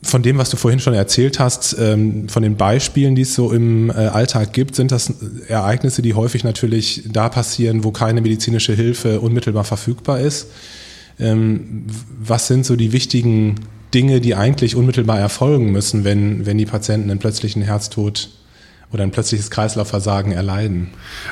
von 0.07 0.21
dem, 0.21 0.37
was 0.37 0.49
du 0.49 0.57
vorhin 0.57 0.79
schon 0.79 0.93
erzählt 0.93 1.39
hast, 1.39 1.75
ähm, 1.79 2.29
von 2.29 2.41
den 2.41 2.55
Beispielen, 2.55 3.15
die 3.15 3.23
es 3.23 3.33
so 3.35 3.51
im 3.51 3.89
äh, 3.89 3.93
Alltag 3.93 4.53
gibt, 4.53 4.75
sind 4.75 4.91
das 4.91 5.13
Ereignisse, 5.47 6.01
die 6.01 6.13
häufig 6.13 6.43
natürlich 6.43 7.03
da 7.11 7.29
passieren, 7.29 7.83
wo 7.83 7.91
keine 7.91 8.21
medizinische 8.21 8.73
Hilfe 8.73 9.19
unmittelbar 9.19 9.65
verfügbar 9.65 10.19
ist. 10.19 10.47
Ähm, 11.19 11.85
was 12.19 12.47
sind 12.47 12.65
so 12.65 12.75
die 12.75 12.93
wichtigen 12.93 13.55
Dinge, 13.93 14.21
die 14.21 14.35
eigentlich 14.35 14.75
unmittelbar 14.75 15.19
erfolgen 15.19 15.71
müssen, 15.71 16.03
wenn, 16.03 16.45
wenn 16.45 16.57
die 16.57 16.65
Patienten 16.65 17.09
einen 17.09 17.19
plötzlichen 17.19 17.61
Herztod 17.61 18.29
oder 18.91 19.03
ein 19.03 19.11
plötzliches 19.11 19.51
Kreislaufversagen 19.51 20.31
erleiden. 20.31 20.89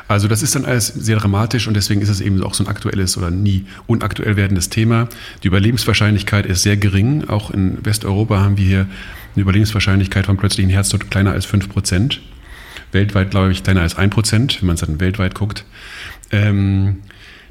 Also 0.08 0.28
das 0.28 0.42
ist 0.42 0.56
dann 0.56 0.66
alles 0.66 0.88
sehr 0.88 1.18
dramatisch 1.18 1.68
und 1.68 1.74
deswegen 1.74 2.02
ist 2.02 2.10
es 2.10 2.20
eben 2.20 2.44
auch 2.44 2.54
so 2.54 2.64
ein 2.64 2.68
aktuelles 2.68 3.18
oder 3.18 3.32
nie 3.32 3.66
unaktuell 3.88 4.36
werdendes 4.36 4.70
Thema. 4.70 5.08
Die 5.44 5.48
Überlebenswahrscheinlichkeit 5.48 6.46
ist 6.46 6.64
sehr 6.64 6.76
gering. 6.76 7.30
Auch 7.30 7.52
in 7.52 7.78
Westeuropa 7.86 8.40
haben 8.40 8.58
wir 8.58 8.66
hier 8.66 8.88
eine 9.36 9.42
Überlebenswahrscheinlichkeit 9.42 10.26
von 10.26 10.38
plötzlichen 10.38 10.70
Herztod 10.70 11.10
kleiner 11.10 11.32
als 11.32 11.46
5 11.46 11.70
Prozent. 11.70 12.22
Weltweit, 12.92 13.32
glaube 13.32 13.52
ich, 13.52 13.64
kleiner 13.64 13.82
als 13.82 13.96
1 13.96 14.14
Prozent, 14.14 14.62
wenn 14.62 14.68
man 14.68 14.76
es 14.76 14.82
dann 14.82 15.00
weltweit 15.00 15.34
guckt. 15.34 15.64
Ähm, 16.32 16.98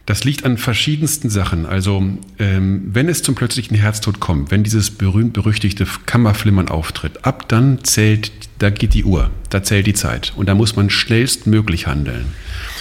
das 0.06 0.24
liegt 0.24 0.44
an 0.44 0.58
verschiedensten 0.58 1.30
Sachen. 1.30 1.64
Also 1.64 2.02
ähm, 2.38 2.82
wenn 2.92 3.08
es 3.08 3.22
zum 3.22 3.34
plötzlichen 3.34 3.76
Herztod 3.76 4.20
kommt, 4.20 4.50
wenn 4.50 4.62
dieses 4.62 4.90
berühmt-berüchtigte 4.90 5.86
Kammerflimmern 6.04 6.68
auftritt, 6.68 7.24
ab 7.24 7.48
dann 7.48 7.82
zählt, 7.84 8.30
da 8.64 8.70
geht 8.70 8.94
die 8.94 9.04
Uhr, 9.04 9.30
da 9.50 9.62
zählt 9.62 9.86
die 9.86 9.92
Zeit 9.92 10.32
und 10.36 10.48
da 10.48 10.54
muss 10.54 10.74
man 10.74 10.88
schnellstmöglich 10.88 11.86
handeln. 11.86 12.24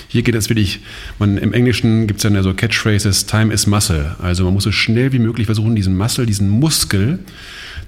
Hier 0.08 0.22
geht 0.22 0.34
es 0.34 0.48
wirklich, 0.48 0.80
man, 1.20 1.38
im 1.38 1.52
Englischen 1.52 2.08
gibt 2.08 2.24
es 2.24 2.32
ja 2.32 2.42
so 2.42 2.54
Catchphrases, 2.54 3.26
Time 3.26 3.54
is 3.54 3.68
Muscle. 3.68 4.16
Also 4.22 4.46
man 4.46 4.54
muss 4.54 4.64
so 4.64 4.72
schnell 4.72 5.12
wie 5.12 5.20
möglich 5.20 5.48
versuchen, 5.48 5.76
diesen 5.76 5.98
Muscle, 5.98 6.26
diesen 6.26 6.48
Muskel, 6.48 7.20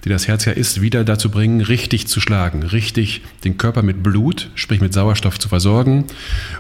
die 0.03 0.09
das 0.09 0.27
Herz 0.27 0.43
ja 0.43 0.51
ist, 0.51 0.81
wieder 0.81 1.05
dazu 1.05 1.29
bringen, 1.29 1.61
richtig 1.61 2.07
zu 2.07 2.19
schlagen, 2.19 2.63
richtig 2.63 3.21
den 3.45 3.57
Körper 3.57 3.81
mit 3.81 4.03
Blut, 4.03 4.49
sprich 4.55 4.81
mit 4.81 4.93
Sauerstoff 4.93 5.39
zu 5.39 5.47
versorgen. 5.47 6.03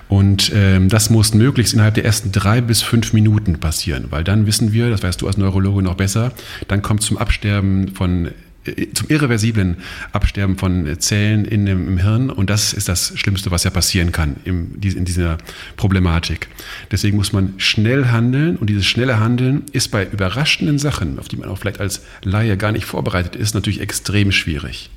Und 0.07 0.53
ähm, 0.55 0.87
das 0.87 1.09
muss 1.09 1.33
möglichst 1.33 1.73
innerhalb 1.73 1.95
der 1.95 2.05
ersten 2.05 2.31
drei 2.31 2.61
bis 2.61 2.81
fünf 2.81 3.11
Minuten 3.11 3.59
passieren, 3.59 4.05
weil 4.09 4.23
dann 4.23 4.47
wissen 4.47 4.71
wir, 4.71 4.89
das 4.89 5.03
weißt 5.03 5.21
du 5.21 5.27
als 5.27 5.35
Neurologe 5.35 5.81
noch 5.81 5.95
besser, 5.95 6.31
dann 6.69 6.81
kommt 6.81 7.01
zum 7.01 7.17
Absterben 7.17 7.89
von 7.89 8.29
zum 8.93 9.09
irreversiblen 9.09 9.77
Absterben 10.11 10.57
von 10.57 10.99
Zellen 10.99 11.45
in 11.45 11.65
dem, 11.65 11.87
im 11.87 11.97
Hirn. 11.97 12.29
Und 12.29 12.49
das 12.49 12.73
ist 12.73 12.89
das 12.89 13.13
Schlimmste, 13.17 13.51
was 13.51 13.63
ja 13.63 13.69
passieren 13.69 14.11
kann 14.11 14.37
in, 14.43 14.79
in 14.81 15.05
dieser 15.05 15.37
Problematik. 15.77 16.47
Deswegen 16.91 17.17
muss 17.17 17.33
man 17.33 17.53
schnell 17.57 18.07
handeln. 18.07 18.57
Und 18.57 18.69
dieses 18.69 18.85
schnelle 18.85 19.19
Handeln 19.19 19.63
ist 19.71 19.89
bei 19.89 20.05
überraschenden 20.05 20.79
Sachen, 20.79 21.19
auf 21.19 21.27
die 21.27 21.37
man 21.37 21.49
auch 21.49 21.57
vielleicht 21.57 21.79
als 21.79 22.01
Laie 22.23 22.57
gar 22.57 22.71
nicht 22.71 22.85
vorbereitet 22.85 23.35
ist, 23.35 23.53
natürlich 23.53 23.81
extrem 23.81 24.31
schwierig. 24.31 24.89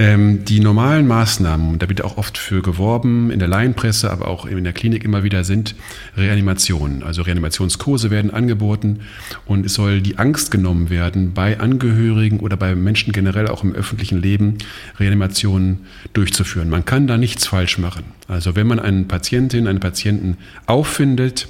Ähm, 0.00 0.46
die 0.46 0.60
normalen 0.60 1.06
Maßnahmen, 1.06 1.78
da 1.78 1.86
wird 1.90 2.02
auch 2.02 2.16
oft 2.16 2.38
für 2.38 2.62
geworben, 2.62 3.30
in 3.30 3.38
der 3.38 3.48
Laienpresse, 3.48 4.10
aber 4.10 4.28
auch 4.28 4.46
in 4.46 4.64
der 4.64 4.72
Klinik 4.72 5.04
immer 5.04 5.24
wieder, 5.24 5.44
sind 5.44 5.74
Reanimationen. 6.16 7.02
Also 7.02 7.20
Reanimationskurse 7.20 8.10
werden 8.10 8.30
angeboten 8.30 9.00
und 9.44 9.66
es 9.66 9.74
soll 9.74 10.00
die 10.00 10.16
Angst 10.16 10.50
genommen 10.50 10.88
werden, 10.88 11.34
bei 11.34 11.60
Angehörigen 11.60 12.40
oder 12.40 12.56
bei 12.56 12.74
Menschen 12.74 13.12
generell 13.12 13.46
auch 13.48 13.62
im 13.62 13.74
öffentlichen 13.74 14.22
Leben 14.22 14.56
Reanimationen 14.98 15.80
durchzuführen. 16.14 16.70
Man 16.70 16.86
kann 16.86 17.06
da 17.06 17.18
nichts 17.18 17.46
falsch 17.46 17.76
machen. 17.76 18.04
Also 18.26 18.56
wenn 18.56 18.66
man 18.66 18.80
einen 18.80 19.06
Patientin, 19.06 19.66
einen 19.66 19.80
Patienten 19.80 20.38
auffindet, 20.64 21.46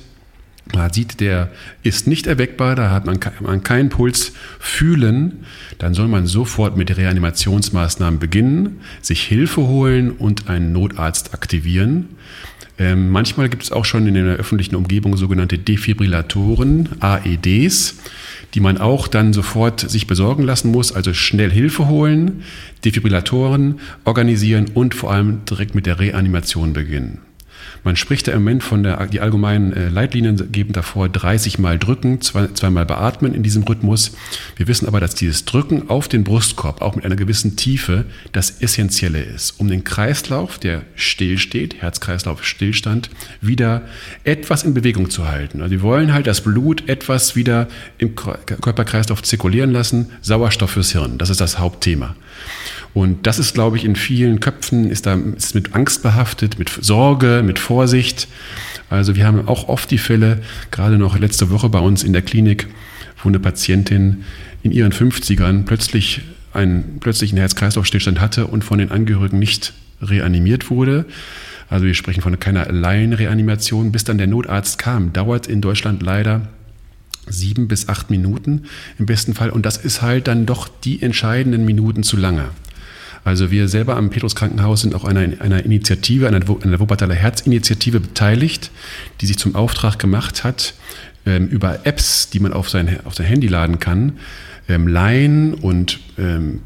man 0.75 0.93
sieht, 0.93 1.21
der 1.21 1.51
ist 1.83 2.07
nicht 2.07 2.27
erweckbar, 2.27 2.77
da 2.77 2.91
hat 2.91 3.07
man, 3.07 3.19
man 3.41 3.63
keinen 3.63 3.89
Puls 3.89 4.33
fühlen, 4.59 5.45
dann 5.79 5.95
soll 5.95 6.09
man 6.09 6.27
sofort 6.27 6.77
mit 6.77 6.97
Reanimationsmaßnahmen 6.97 8.21
beginnen, 8.21 8.81
sich 9.01 9.23
Hilfe 9.23 9.63
holen 9.63 10.11
und 10.11 10.49
einen 10.49 10.73
Notarzt 10.73 11.35
aktivieren. 11.35 12.11
Ähm, 12.79 13.11
manchmal 13.11 13.51
gibt 13.51 13.63
es 13.63 13.73
auch 13.73 13.85
schon 13.85 14.07
in 14.07 14.15
der 14.15 14.37
öffentlichen 14.37 14.75
Umgebung 14.75 15.17
sogenannte 15.19 15.59
Defibrillatoren, 15.59 16.89
AEDs, 17.01 17.99
die 18.55 18.61
man 18.61 18.79
auch 18.79 19.07
dann 19.07 19.35
sofort 19.35 19.81
sich 19.81 20.07
besorgen 20.07 20.45
lassen 20.45 20.71
muss, 20.71 20.91
also 20.91 21.13
schnell 21.13 21.51
Hilfe 21.51 21.89
holen, 21.89 22.43
Defibrillatoren 22.85 23.81
organisieren 24.05 24.67
und 24.73 24.95
vor 24.95 25.13
allem 25.13 25.45
direkt 25.45 25.75
mit 25.75 25.85
der 25.85 25.99
Reanimation 25.99 26.73
beginnen. 26.73 27.19
Man 27.85 27.97
spricht 27.97 28.29
da 28.29 28.33
im 28.33 28.39
Moment 28.41 28.63
von 28.63 28.83
der, 28.83 29.07
die 29.07 29.21
allgemeinen 29.21 29.73
äh, 29.73 29.89
Leitlinien 29.89 30.53
geben 30.53 30.73
davor 30.73 31.09
30 31.09 31.59
Mal 31.59 31.79
drücken, 31.79 32.21
zwei, 32.21 32.49
zweimal 32.49 32.87
beatmen 32.87 33.35
in 33.35 33.43
diesem 33.43 33.63
Rhythmus. 33.63 34.13
Wir 34.57 34.69
wissen 34.69 34.87
aber, 34.87 35.01
dass 35.01 35.15
dieses 35.15 35.45
Drücken 35.45 35.89
auf 35.89 36.09
den 36.09 36.25
Brustkorb, 36.25 36.83
auch 36.83 36.97
mit 36.97 37.05
einer 37.05 37.17
gewissen 37.17 37.57
Tiefe, 37.57 38.05
das 38.33 38.61
Essentielle 38.61 39.23
ist, 39.23 39.59
um 39.59 39.69
den 39.69 39.85
Kreislauf, 39.85 40.59
der 40.59 40.83
stillsteht, 40.95 41.77
Herz-Kreislauf-Stillstand, 41.81 43.11
wieder 43.41 43.83
etwas 44.25 44.65
in 44.65 44.75
Bewegung 44.75 45.11
zu 45.11 45.29
halten. 45.29 45.63
Also 45.63 45.73
wir 45.73 45.83
wollen 45.83 46.13
halt 46.13 46.27
das 46.27 46.43
Blut 46.43 46.89
etwas 46.89 47.37
wieder 47.37 47.69
im 47.99 48.15
Körperkreislauf 48.15 49.23
zirkulieren 49.23 49.73
lassen, 49.73 50.11
Sauerstoff 50.21 50.71
fürs 50.71 50.93
Hirn. 50.93 51.19
Das 51.19 51.31
ist 51.31 51.41
das 51.41 51.59
Hauptthema. 51.59 52.17
Und 52.93 53.27
das 53.27 53.39
ist, 53.39 53.55
glaube 53.55 53.77
ich, 53.77 53.85
in 53.85 53.95
vielen 53.95 54.41
Köpfen 54.41 54.91
ist 54.91 55.07
da 55.07 55.15
ist 55.15 55.55
mit 55.55 55.75
Angst 55.75 56.03
behaftet, 56.03 56.59
mit 56.59 56.71
Sorge, 56.81 57.43
mit 57.45 57.59
Vorsicht. 57.59 58.27
Also 58.89 59.15
wir 59.15 59.27
haben 59.27 59.47
auch 59.47 59.69
oft 59.69 59.91
die 59.91 59.99
Fälle, 59.99 60.41
gerade 60.71 60.99
noch 60.99 61.19
letzte 61.19 61.51
Woche 61.51 61.69
bei 61.69 61.79
uns 61.79 62.03
in 62.03 62.13
der 62.13 62.23
Klinik, 62.23 62.67
wo 63.23 63.29
eine 63.29 63.39
Patientin 63.39 64.25
in 64.63 64.73
ihren 64.73 64.93
50ern 64.93 65.65
plötzlich 65.65 66.23
einen 66.53 66.99
plötzlichen 66.99 67.39
Herz-Kreislauf-Stillstand 67.39 68.21
hatte 68.21 68.49
und 68.49 68.65
von 68.65 68.79
den 68.79 68.91
Angehörigen 68.91 69.39
nicht 69.39 69.73
reanimiert 70.03 70.71
wurde. 70.71 71.05
Also 71.69 71.87
wir 71.87 71.95
sprechen 71.95 72.23
von 72.23 72.39
keiner 72.41 72.71
Laienreanimation. 72.71 73.93
Bis 73.93 74.03
dann 74.03 74.19
der 74.19 74.27
Notarzt 74.27 74.79
kam, 74.79 75.13
dauert 75.13 75.47
in 75.47 75.61
Deutschland 75.61 76.03
leider 76.03 76.49
sieben 77.29 77.69
bis 77.69 77.89
acht 77.89 78.11
Minuten 78.11 78.65
im 78.99 79.07
besten 79.07 79.35
Fall. 79.35 79.51
Und 79.51 79.65
das 79.65 79.77
ist 79.77 80.03
halt 80.03 80.27
dann 80.27 80.47
doch 80.47 80.69
die 80.69 81.01
entscheidenden 81.01 81.65
Minuten 81.65 82.03
zu 82.03 82.17
lange. 82.17 82.49
Also 83.25 83.51
wir 83.51 83.69
selber 83.69 83.97
am 83.97 84.11
Petrus 84.11 84.35
Krankenhaus 84.35 84.81
sind 84.81 84.95
auch 84.95 85.05
einer, 85.05 85.21
einer 85.41 85.65
Initiative, 85.65 86.27
einer, 86.27 86.41
einer 86.63 86.81
Wuppertaler 86.81 87.15
Herzinitiative 87.15 88.01
beteiligt, 88.01 88.71
die 89.21 89.27
sich 89.27 89.39
zum 89.39 89.55
Auftrag 89.55 89.99
gemacht 89.99 90.43
hat, 90.45 90.75
ähm, 91.27 91.49
über 91.49 91.87
Apps, 91.87 92.31
die 92.31 92.41
man 92.41 92.53
auf 92.53 92.71
sein, 92.71 93.01
auf 93.05 93.15
sein 93.15 93.27
Handy 93.27 93.47
laden 93.47 93.79
kann, 93.79 94.15
ähm, 94.69 94.89
Laien 94.89 95.55
und 95.55 96.01
ähm, 96.19 96.61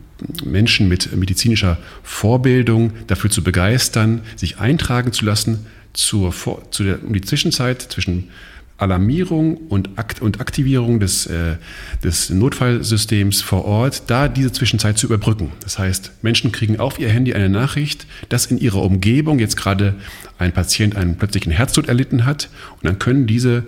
Menschen 0.44 0.88
mit 0.88 1.14
medizinischer 1.16 1.76
Vorbildung 2.02 2.92
dafür 3.08 3.30
zu 3.30 3.42
begeistern, 3.42 4.22
sich 4.36 4.58
eintragen 4.58 5.12
zu 5.12 5.24
lassen 5.24 5.66
zur, 5.92 6.32
zu 6.70 6.84
der, 6.84 7.02
um 7.04 7.12
die 7.12 7.20
Zwischenzeit 7.20 7.82
zwischen 7.82 8.30
Alarmierung 8.76 9.56
und, 9.56 9.90
Akt 9.96 10.20
und 10.20 10.40
Aktivierung 10.40 10.98
des, 10.98 11.26
äh, 11.26 11.56
des 12.02 12.30
Notfallsystems 12.30 13.40
vor 13.40 13.64
Ort, 13.64 14.04
da 14.08 14.26
diese 14.26 14.50
Zwischenzeit 14.50 14.98
zu 14.98 15.06
überbrücken. 15.06 15.52
Das 15.60 15.78
heißt, 15.78 16.10
Menschen 16.22 16.50
kriegen 16.50 16.80
auf 16.80 16.98
ihr 16.98 17.08
Handy 17.08 17.34
eine 17.34 17.48
Nachricht, 17.48 18.06
dass 18.30 18.46
in 18.46 18.58
ihrer 18.58 18.82
Umgebung 18.82 19.38
jetzt 19.38 19.56
gerade 19.56 19.94
ein 20.38 20.50
Patient 20.50 20.96
einen 20.96 21.16
plötzlichen 21.16 21.52
Herztod 21.52 21.88
erlitten 21.88 22.26
hat 22.26 22.48
und 22.72 22.84
dann 22.84 22.98
können 22.98 23.28
diese 23.28 23.62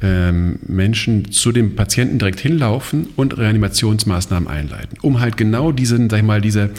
ähm, 0.00 0.60
Menschen 0.66 1.32
zu 1.32 1.50
dem 1.50 1.74
Patienten 1.74 2.20
direkt 2.20 2.38
hinlaufen 2.38 3.08
und 3.16 3.36
Reanimationsmaßnahmen 3.36 4.48
einleiten, 4.48 4.96
um 5.02 5.18
halt 5.18 5.36
genau 5.36 5.72
diesen, 5.72 6.08
sag 6.08 6.18
ich 6.18 6.24
mal, 6.24 6.40
diese 6.40 6.70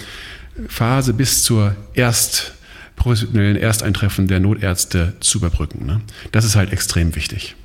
Phase 0.68 1.13
bis 1.13 1.44
zur 1.44 1.75
Erst 1.94 2.54
professionellen 2.96 3.58
Ersteintreffen 3.58 4.28
der 4.28 4.40
Notärzte 4.40 5.13
zu 5.20 5.40
überbrücken. 5.40 5.86
Ne? 5.86 6.00
Das 6.32 6.46
ist 6.46 6.56
halt 6.56 6.72
extrem 6.72 7.16
wichtig. 7.16 7.56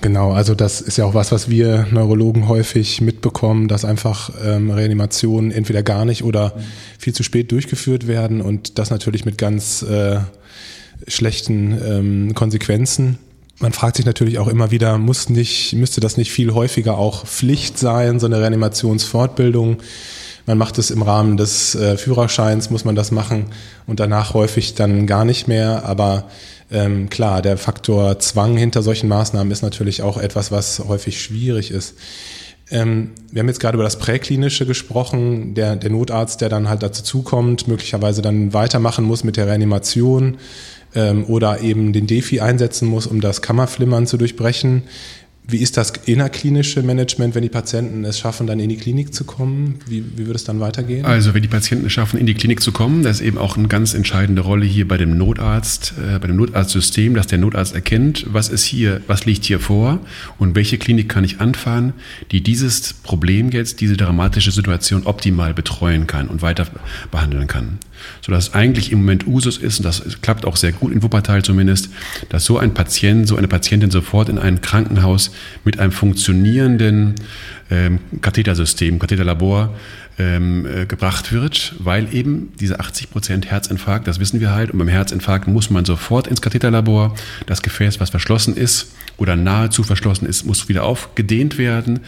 Genau, 0.00 0.32
also 0.32 0.54
das 0.54 0.80
ist 0.80 0.98
ja 0.98 1.04
auch 1.04 1.14
was, 1.14 1.32
was 1.32 1.50
wir 1.50 1.86
Neurologen 1.90 2.48
häufig 2.48 3.00
mitbekommen, 3.00 3.66
dass 3.66 3.84
einfach 3.84 4.30
ähm, 4.42 4.70
Reanimationen 4.70 5.50
entweder 5.50 5.82
gar 5.82 6.04
nicht 6.04 6.22
oder 6.22 6.54
viel 6.98 7.12
zu 7.12 7.22
spät 7.22 7.50
durchgeführt 7.50 8.06
werden 8.06 8.40
und 8.40 8.78
das 8.78 8.90
natürlich 8.90 9.24
mit 9.24 9.36
ganz 9.36 9.82
äh, 9.82 10.20
schlechten 11.08 11.78
ähm, 11.84 12.34
Konsequenzen. 12.34 13.18
Man 13.58 13.72
fragt 13.72 13.96
sich 13.96 14.06
natürlich 14.06 14.38
auch 14.38 14.48
immer 14.48 14.70
wieder, 14.70 14.96
muss 14.96 15.28
nicht, 15.28 15.74
müsste 15.74 16.00
das 16.00 16.16
nicht 16.16 16.30
viel 16.30 16.54
häufiger 16.54 16.96
auch 16.96 17.26
Pflicht 17.26 17.78
sein, 17.78 18.20
so 18.20 18.26
eine 18.26 18.40
Reanimationsfortbildung? 18.40 19.78
Man 20.46 20.56
macht 20.56 20.78
es 20.78 20.90
im 20.90 21.02
Rahmen 21.02 21.36
des 21.36 21.74
äh, 21.74 21.96
Führerscheins, 21.96 22.70
muss 22.70 22.84
man 22.84 22.94
das 22.94 23.10
machen 23.10 23.46
und 23.86 24.00
danach 24.00 24.34
häufig 24.34 24.74
dann 24.74 25.06
gar 25.06 25.24
nicht 25.24 25.46
mehr. 25.46 25.84
Aber 25.84 26.28
Ähm, 26.72 27.10
klar, 27.10 27.42
der 27.42 27.56
Faktor 27.56 28.18
Zwang 28.20 28.56
hinter 28.56 28.82
solchen 28.82 29.08
Maßnahmen 29.08 29.50
ist 29.50 29.62
natürlich 29.62 30.02
auch 30.02 30.16
etwas, 30.18 30.52
was 30.52 30.78
häufig 30.86 31.20
schwierig 31.20 31.70
ist. 31.70 31.96
Ähm, 32.70 33.10
wir 33.32 33.40
haben 33.40 33.48
jetzt 33.48 33.58
gerade 33.58 33.74
über 33.74 33.82
das 33.84 33.98
Präklinische 33.98 34.64
gesprochen, 34.64 35.54
der, 35.54 35.76
der 35.76 35.90
Notarzt, 35.90 36.40
der 36.40 36.48
dann 36.48 36.68
halt 36.68 36.82
dazu 36.82 37.02
zukommt, 37.02 37.66
möglicherweise 37.66 38.22
dann 38.22 38.52
weitermachen 38.52 39.04
muss 39.04 39.24
mit 39.24 39.36
der 39.36 39.48
Reanimation 39.48 40.38
ähm, 40.94 41.24
oder 41.26 41.60
eben 41.60 41.92
den 41.92 42.06
Defi 42.06 42.40
einsetzen 42.40 42.86
muss, 42.86 43.06
um 43.06 43.20
das 43.20 43.42
Kammerflimmern 43.42 44.06
zu 44.06 44.16
durchbrechen. 44.16 44.84
Wie 45.46 45.58
ist 45.58 45.76
das 45.76 45.92
innerklinische 46.04 46.82
Management, 46.82 47.34
wenn 47.34 47.42
die 47.42 47.48
Patienten 47.48 48.04
es 48.04 48.18
schaffen, 48.18 48.46
dann 48.46 48.60
in 48.60 48.68
die 48.68 48.76
Klinik 48.76 49.12
zu 49.12 49.24
kommen? 49.24 49.80
Wie, 49.86 50.04
wie 50.16 50.26
würde 50.26 50.36
es 50.36 50.44
dann 50.44 50.60
weitergehen? 50.60 51.04
Also 51.04 51.34
wenn 51.34 51.42
die 51.42 51.48
Patienten 51.48 51.86
es 51.86 51.92
schaffen, 51.92 52.20
in 52.20 52.26
die 52.26 52.34
Klinik 52.34 52.62
zu 52.62 52.70
kommen, 52.70 53.02
das 53.02 53.16
ist 53.20 53.26
eben 53.26 53.38
auch 53.38 53.56
eine 53.56 53.66
ganz 53.66 53.94
entscheidende 53.94 54.42
Rolle 54.42 54.64
hier 54.64 54.86
bei 54.86 54.96
dem 54.96 55.18
Notarzt, 55.18 55.94
äh, 55.98 56.18
bei 56.18 56.28
dem 56.28 56.36
Notarztsystem, 56.36 57.14
dass 57.14 57.26
der 57.26 57.38
Notarzt 57.38 57.74
erkennt, 57.74 58.26
was 58.28 58.48
ist 58.48 58.64
hier, 58.64 59.00
was 59.08 59.26
liegt 59.26 59.44
hier 59.44 59.58
vor 59.58 59.98
und 60.38 60.54
welche 60.54 60.78
Klinik 60.78 61.08
kann 61.08 61.24
ich 61.24 61.40
anfahren, 61.40 61.94
die 62.30 62.42
dieses 62.42 62.92
Problem 62.92 63.50
jetzt, 63.50 63.80
diese 63.80 63.96
dramatische 63.96 64.52
Situation 64.52 65.04
optimal 65.04 65.52
betreuen 65.52 66.06
kann 66.06 66.28
und 66.28 66.42
weiter 66.42 66.66
behandeln 67.10 67.48
kann 67.48 67.78
sodass 68.20 68.54
eigentlich 68.54 68.92
im 68.92 69.00
Moment 69.00 69.26
Usus 69.26 69.58
ist, 69.58 69.78
und 69.78 69.84
das 69.84 70.02
klappt 70.22 70.44
auch 70.44 70.56
sehr 70.56 70.72
gut 70.72 70.92
in 70.92 71.02
Wuppertal 71.02 71.42
zumindest, 71.42 71.90
dass 72.28 72.44
so 72.44 72.58
ein 72.58 72.74
Patient, 72.74 73.26
so 73.26 73.36
eine 73.36 73.48
Patientin 73.48 73.90
sofort 73.90 74.28
in 74.28 74.38
ein 74.38 74.60
Krankenhaus 74.60 75.29
mit 75.64 75.78
einem 75.78 75.92
funktionierenden 75.92 77.14
ähm, 77.70 77.98
Kathetersystem, 78.20 78.98
Katheterlabor 78.98 79.74
ähm, 80.20 80.66
äh, 80.66 80.84
gebracht 80.84 81.32
wird, 81.32 81.74
weil 81.78 82.14
eben 82.14 82.52
diese 82.60 82.78
80 82.78 83.10
Prozent 83.10 83.50
Herzinfarkt, 83.50 84.06
das 84.06 84.20
wissen 84.20 84.40
wir 84.40 84.52
halt, 84.52 84.70
und 84.70 84.78
beim 84.78 84.88
Herzinfarkt 84.88 85.48
muss 85.48 85.70
man 85.70 85.86
sofort 85.86 86.26
ins 86.26 86.42
Katheterlabor. 86.42 87.14
Das 87.46 87.62
Gefäß, 87.62 88.00
was 88.00 88.10
verschlossen 88.10 88.54
ist 88.54 88.92
oder 89.16 89.34
nahezu 89.34 89.82
verschlossen 89.82 90.26
ist, 90.26 90.44
muss 90.44 90.68
wieder 90.68 90.84
aufgedehnt 90.84 91.56
werden 91.56 92.00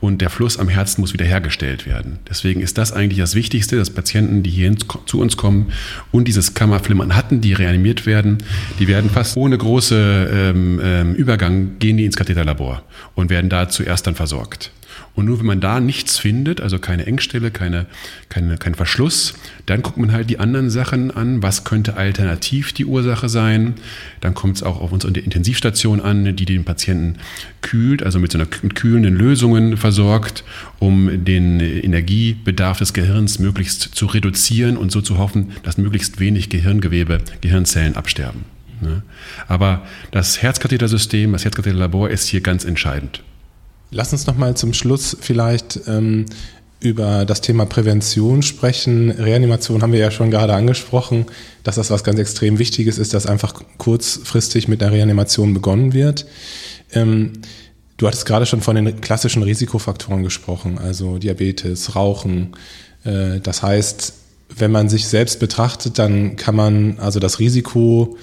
und 0.00 0.20
der 0.20 0.30
Fluss 0.30 0.58
am 0.58 0.68
Herzen 0.68 1.00
muss 1.00 1.12
wieder 1.12 1.24
hergestellt 1.24 1.86
werden. 1.86 2.20
Deswegen 2.28 2.60
ist 2.60 2.78
das 2.78 2.92
eigentlich 2.92 3.18
das 3.18 3.34
Wichtigste, 3.34 3.76
dass 3.76 3.90
Patienten, 3.90 4.44
die 4.44 4.50
hier 4.50 4.74
zu 5.06 5.20
uns 5.20 5.36
kommen 5.36 5.72
und 6.12 6.28
dieses 6.28 6.54
Kammerflimmern 6.54 7.16
hatten, 7.16 7.40
die 7.40 7.52
reanimiert 7.52 8.06
werden, 8.06 8.38
die 8.78 8.86
werden 8.86 9.10
fast 9.10 9.36
ohne 9.36 9.58
große 9.58 10.30
ähm, 10.32 10.80
ähm, 10.82 11.14
Übergang 11.14 11.78
gehen 11.78 11.96
die 11.96 12.04
ins 12.04 12.16
Katheterlabor 12.16 12.82
und 13.14 13.30
werden 13.30 13.50
da 13.50 13.68
zuerst 13.68 14.06
dann 14.06 14.14
versorgt. 14.14 14.70
Und 15.14 15.24
nur 15.26 15.38
wenn 15.38 15.46
man 15.46 15.60
da 15.60 15.80
nichts 15.80 16.18
findet, 16.18 16.60
also 16.60 16.78
keine 16.78 17.06
Engstelle, 17.06 17.50
keine, 17.50 17.86
keine, 18.28 18.58
kein 18.58 18.74
Verschluss, 18.74 19.34
dann 19.64 19.82
guckt 19.82 19.96
man 19.96 20.12
halt 20.12 20.28
die 20.28 20.38
anderen 20.38 20.68
Sachen 20.68 21.10
an. 21.10 21.42
Was 21.42 21.64
könnte 21.64 21.96
alternativ 21.96 22.72
die 22.72 22.84
Ursache 22.84 23.28
sein? 23.28 23.74
Dann 24.20 24.34
kommt 24.34 24.56
es 24.56 24.62
auch 24.62 24.80
auf 24.80 24.92
unsere 24.92 25.12
Intensivstation 25.18 26.00
an, 26.00 26.36
die 26.36 26.44
den 26.44 26.64
Patienten 26.64 27.16
kühlt, 27.62 28.02
also 28.02 28.18
mit 28.18 28.32
so 28.32 28.38
einer 28.38 28.48
mit 28.62 28.74
kühlenden 28.74 29.14
Lösungen 29.14 29.76
versorgt, 29.76 30.44
um 30.78 31.24
den 31.24 31.60
Energiebedarf 31.60 32.78
des 32.78 32.92
Gehirns 32.92 33.38
möglichst 33.38 33.82
zu 33.94 34.06
reduzieren 34.06 34.76
und 34.76 34.92
so 34.92 35.00
zu 35.00 35.18
hoffen, 35.18 35.52
dass 35.62 35.78
möglichst 35.78 36.20
wenig 36.20 36.50
Gehirngewebe, 36.50 37.18
Gehirnzellen 37.40 37.96
absterben. 37.96 38.44
Ne? 38.80 39.02
Aber 39.48 39.86
das 40.10 40.42
Herzkathetersystem, 40.42 41.32
das 41.32 41.44
Herzkatheterlabor 41.44 42.10
ist 42.10 42.28
hier 42.28 42.40
ganz 42.40 42.64
entscheidend. 42.64 43.22
Lass 43.96 44.12
uns 44.12 44.26
noch 44.26 44.36
mal 44.36 44.54
zum 44.54 44.74
Schluss 44.74 45.16
vielleicht 45.18 45.80
ähm, 45.86 46.26
über 46.80 47.24
das 47.24 47.40
Thema 47.40 47.64
Prävention 47.64 48.42
sprechen. 48.42 49.10
Reanimation 49.10 49.80
haben 49.80 49.92
wir 49.92 49.98
ja 49.98 50.10
schon 50.10 50.30
gerade 50.30 50.52
angesprochen, 50.52 51.24
dass 51.62 51.76
das 51.76 51.90
was 51.90 52.04
ganz 52.04 52.18
extrem 52.18 52.58
Wichtiges 52.58 52.98
ist, 52.98 53.14
dass 53.14 53.24
einfach 53.24 53.54
kurzfristig 53.78 54.68
mit 54.68 54.82
der 54.82 54.92
Reanimation 54.92 55.54
begonnen 55.54 55.94
wird. 55.94 56.26
Ähm, 56.92 57.40
du 57.96 58.06
hattest 58.06 58.26
gerade 58.26 58.44
schon 58.44 58.60
von 58.60 58.76
den 58.76 59.00
klassischen 59.00 59.42
Risikofaktoren 59.42 60.22
gesprochen, 60.22 60.76
also 60.76 61.16
Diabetes, 61.16 61.96
Rauchen. 61.96 62.52
Äh, 63.02 63.40
das 63.40 63.62
heißt, 63.62 64.12
wenn 64.58 64.72
man 64.72 64.90
sich 64.90 65.08
selbst 65.08 65.40
betrachtet, 65.40 65.98
dann 65.98 66.36
kann 66.36 66.54
man 66.54 66.98
also 66.98 67.18
das 67.18 67.38
Risiko 67.38 68.18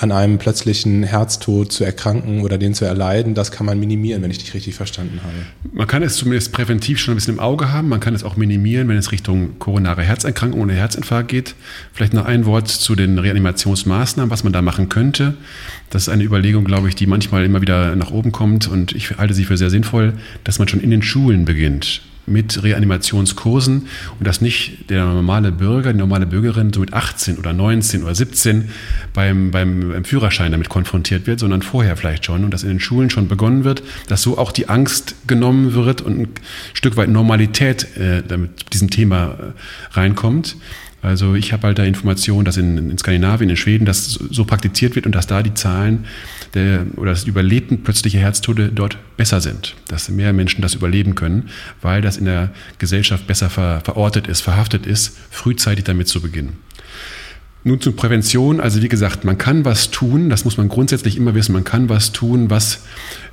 an 0.00 0.12
einem 0.12 0.38
plötzlichen 0.38 1.02
Herztod 1.02 1.72
zu 1.72 1.84
erkranken 1.84 2.40
oder 2.40 2.56
den 2.56 2.72
zu 2.72 2.86
erleiden, 2.86 3.34
das 3.34 3.52
kann 3.52 3.66
man 3.66 3.78
minimieren, 3.78 4.22
wenn 4.22 4.30
ich 4.30 4.38
dich 4.38 4.54
richtig 4.54 4.74
verstanden 4.74 5.20
habe. 5.22 5.34
Man 5.74 5.86
kann 5.86 6.02
es 6.02 6.16
zumindest 6.16 6.52
präventiv 6.52 6.98
schon 6.98 7.12
ein 7.12 7.16
bisschen 7.16 7.34
im 7.34 7.40
Auge 7.40 7.70
haben. 7.70 7.88
Man 7.90 8.00
kann 8.00 8.14
es 8.14 8.24
auch 8.24 8.36
minimieren, 8.36 8.88
wenn 8.88 8.96
es 8.96 9.12
Richtung 9.12 9.58
koronare 9.58 10.02
Herzerkrankung 10.02 10.62
oder 10.62 10.72
Herzinfarkt 10.72 11.28
geht. 11.28 11.54
Vielleicht 11.92 12.14
noch 12.14 12.24
ein 12.24 12.46
Wort 12.46 12.68
zu 12.68 12.94
den 12.94 13.18
Reanimationsmaßnahmen, 13.18 14.30
was 14.30 14.42
man 14.42 14.54
da 14.54 14.62
machen 14.62 14.88
könnte. 14.88 15.34
Das 15.90 16.02
ist 16.02 16.08
eine 16.08 16.24
Überlegung, 16.24 16.64
glaube 16.64 16.88
ich, 16.88 16.94
die 16.94 17.06
manchmal 17.06 17.44
immer 17.44 17.60
wieder 17.60 17.94
nach 17.94 18.10
oben 18.10 18.32
kommt 18.32 18.68
und 18.68 18.94
ich 18.94 19.18
halte 19.18 19.34
sie 19.34 19.44
für 19.44 19.58
sehr 19.58 19.70
sinnvoll, 19.70 20.14
dass 20.44 20.58
man 20.58 20.66
schon 20.66 20.80
in 20.80 20.90
den 20.90 21.02
Schulen 21.02 21.44
beginnt 21.44 22.00
mit 22.26 22.62
Reanimationskursen 22.62 23.88
und 24.18 24.26
dass 24.26 24.40
nicht 24.40 24.90
der 24.90 25.04
normale 25.04 25.52
Bürger, 25.52 25.92
die 25.92 25.98
normale 25.98 26.26
Bürgerin 26.26 26.72
so 26.72 26.80
mit 26.80 26.92
18 26.92 27.38
oder 27.38 27.52
19 27.52 28.02
oder 28.02 28.14
17 28.14 28.70
beim, 29.12 29.50
beim, 29.50 29.90
beim 29.90 30.04
Führerschein 30.04 30.52
damit 30.52 30.68
konfrontiert 30.68 31.26
wird, 31.26 31.40
sondern 31.40 31.62
vorher 31.62 31.96
vielleicht 31.96 32.24
schon 32.24 32.44
und 32.44 32.52
dass 32.52 32.62
in 32.62 32.68
den 32.68 32.80
Schulen 32.80 33.10
schon 33.10 33.28
begonnen 33.28 33.64
wird, 33.64 33.82
dass 34.08 34.22
so 34.22 34.38
auch 34.38 34.52
die 34.52 34.68
Angst 34.68 35.14
genommen 35.26 35.74
wird 35.74 36.00
und 36.02 36.20
ein 36.20 36.28
Stück 36.74 36.96
weit 36.96 37.08
Normalität 37.08 37.96
äh, 37.96 38.22
damit 38.26 38.72
diesem 38.72 38.90
Thema 38.90 39.36
äh, 39.38 39.96
reinkommt. 39.98 40.56
Also 41.02 41.34
ich 41.34 41.52
habe 41.52 41.68
halt 41.68 41.78
da 41.78 41.84
Informationen, 41.84 42.44
dass 42.44 42.56
in, 42.56 42.90
in, 42.90 42.98
Skandinavien, 42.98 43.48
in 43.48 43.56
Schweden 43.56 43.86
das 43.86 44.12
so 44.12 44.44
praktiziert 44.44 44.94
wird 44.94 45.06
und 45.06 45.14
dass 45.14 45.26
da 45.26 45.42
die 45.42 45.54
Zahlen 45.54 46.04
der, 46.54 46.86
oder 46.96 47.12
das 47.12 47.24
Überlebten 47.24 47.82
plötzliche 47.82 48.18
Herztode 48.18 48.70
dort 48.72 48.98
besser 49.16 49.40
sind, 49.40 49.76
dass 49.88 50.08
mehr 50.08 50.32
Menschen 50.32 50.62
das 50.62 50.74
überleben 50.74 51.14
können, 51.14 51.50
weil 51.80 52.02
das 52.02 52.16
in 52.16 52.24
der 52.24 52.50
Gesellschaft 52.78 53.26
besser 53.26 53.50
ver, 53.50 53.80
verortet 53.84 54.26
ist, 54.26 54.40
verhaftet 54.40 54.86
ist, 54.86 55.16
frühzeitig 55.30 55.84
damit 55.84 56.08
zu 56.08 56.20
beginnen. 56.20 56.58
Nun 57.62 57.78
zur 57.80 57.94
Prävention. 57.94 58.58
Also 58.58 58.80
wie 58.82 58.88
gesagt, 58.88 59.24
man 59.24 59.36
kann 59.36 59.66
was 59.66 59.90
tun. 59.90 60.30
Das 60.30 60.46
muss 60.46 60.56
man 60.56 60.68
grundsätzlich 60.68 61.18
immer 61.18 61.34
wissen. 61.34 61.52
Man 61.52 61.64
kann 61.64 61.90
was 61.90 62.10
tun, 62.12 62.48
was 62.48 62.84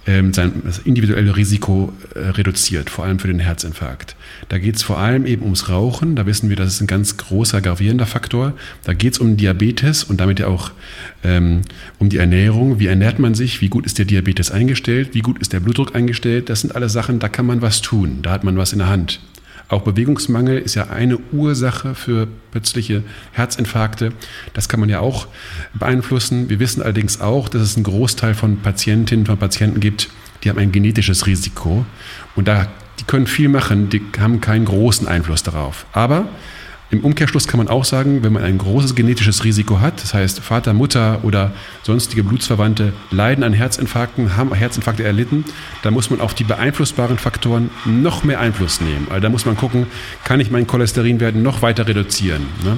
ähm, 0.06 0.34
sein 0.34 0.52
das 0.66 0.80
individuelle 0.80 1.38
Risiko 1.38 1.94
äh, 2.14 2.20
reduziert, 2.20 2.90
vor 2.90 3.06
allem 3.06 3.20
für 3.20 3.28
den 3.28 3.40
Herzinfarkt. 3.40 4.18
Da 4.50 4.58
geht 4.58 4.76
es 4.76 4.84
vor 4.84 4.98
allem 4.98 5.26
eben 5.26 5.44
ums 5.44 5.70
Rauchen. 5.70 6.18
Da 6.18 6.26
wissen 6.26 6.50
wir, 6.50 6.58
das 6.58 6.74
ist 6.74 6.82
ein 6.82 6.88
ganz 6.88 7.16
großer 7.16 7.62
gravierender 7.62 8.06
Faktor. 8.06 8.54
Da 8.84 8.94
geht 8.94 9.14
es 9.14 9.20
um 9.20 9.38
Diabetes 9.38 10.04
und 10.04 10.20
damit 10.20 10.40
ja 10.40 10.48
auch 10.48 10.72
ähm, 11.24 11.62
um 11.98 12.10
die 12.10 12.18
Ernährung. 12.18 12.80
Wie 12.80 12.88
ernährt 12.88 13.20
man 13.20 13.34
sich? 13.34 13.62
Wie 13.62 13.70
gut 13.70 13.86
ist 13.86 13.98
der 13.98 14.06
Diabetes 14.06 14.52
eingestellt? 14.52 15.10
Wie 15.14 15.22
gut 15.22 15.40
ist 15.40 15.54
der 15.54 15.62
Blutdruck 15.62 15.96
eingestellt? 15.96 16.50
Das 16.50 16.62
sind 16.62 16.76
alles 16.76 16.92
Sachen, 16.92 17.20
da 17.20 17.30
kann 17.30 17.46
man 17.46 17.62
was 17.62 17.82
tun. 17.82 18.20
Da 18.24 18.32
hat 18.32 18.44
man 18.44 18.58
was 18.58 18.74
in 18.74 18.80
der 18.80 18.90
Hand. 18.90 19.22
Auch 19.70 19.82
Bewegungsmangel 19.82 20.60
ist 20.60 20.76
ja 20.76 20.88
eine 20.88 21.18
Ursache 21.34 21.94
für 21.94 22.28
plötzliche 22.52 23.04
Herzinfarkte. 23.34 24.14
Das 24.54 24.70
kann 24.70 24.80
man 24.80 24.88
ja 24.88 25.02
auch 25.02 25.28
beeinflussen. 25.74 26.50
Wir 26.50 26.60
wissen 26.60 26.82
allerdings 26.82 27.20
auch, 27.20 27.50
dass 27.50 27.62
es 27.62 27.76
einen 27.76 27.84
Großteil 27.84 28.34
von 28.34 28.62
Patientinnen 28.62 29.28
und 29.28 29.40
Patienten 29.40 29.82
gibt, 29.82 30.10
die 30.44 30.50
haben 30.50 30.60
ein 30.60 30.72
genetisches 30.72 31.26
Risiko. 31.26 31.86
Und 32.36 32.48
da, 32.48 32.68
die 33.00 33.04
können 33.04 33.28
viel 33.28 33.50
machen, 33.50 33.90
die 33.90 34.02
haben 34.20 34.40
keinen 34.40 34.66
großen 34.66 35.08
Einfluss 35.08 35.44
darauf. 35.44 35.86
Aber 35.92 36.30
im 36.90 37.02
Umkehrschluss 37.02 37.48
kann 37.48 37.58
man 37.58 37.68
auch 37.68 37.84
sagen, 37.84 38.24
wenn 38.24 38.32
man 38.32 38.44
ein 38.44 38.58
großes 38.58 38.96
genetisches 38.96 39.44
Risiko 39.44 39.82
hat, 39.82 40.02
das 40.02 40.14
heißt 40.14 40.40
Vater, 40.40 40.74
Mutter 40.74 41.20
oder 41.24 41.52
sonstige 41.84 42.24
Blutsverwandte 42.24 42.94
leiden 43.12 43.44
an 43.44 43.52
Herzinfarkten, 43.52 44.38
haben 44.38 44.54
Herzinfarkte 44.54 45.04
erlitten, 45.04 45.44
dann 45.84 45.94
muss 45.94 46.10
man 46.10 46.22
auf 46.22 46.34
die 46.34 46.46
beeinflussbaren 46.46 47.18
Faktoren 47.18 47.70
noch 47.86 48.24
mehr 48.24 48.40
Einfluss 48.40 48.80
nehmen. 48.80 49.08
Also 49.10 49.22
da 49.22 49.30
muss 49.30 49.46
man 49.46 49.58
gucken, 49.58 49.88
kann 50.24 50.40
ich 50.40 50.50
meinen 50.50 50.68
Cholesterinwert 50.68 51.36
noch 51.36 51.62
weiter 51.62 51.88
reduzieren. 51.88 52.46
Ne? 52.64 52.78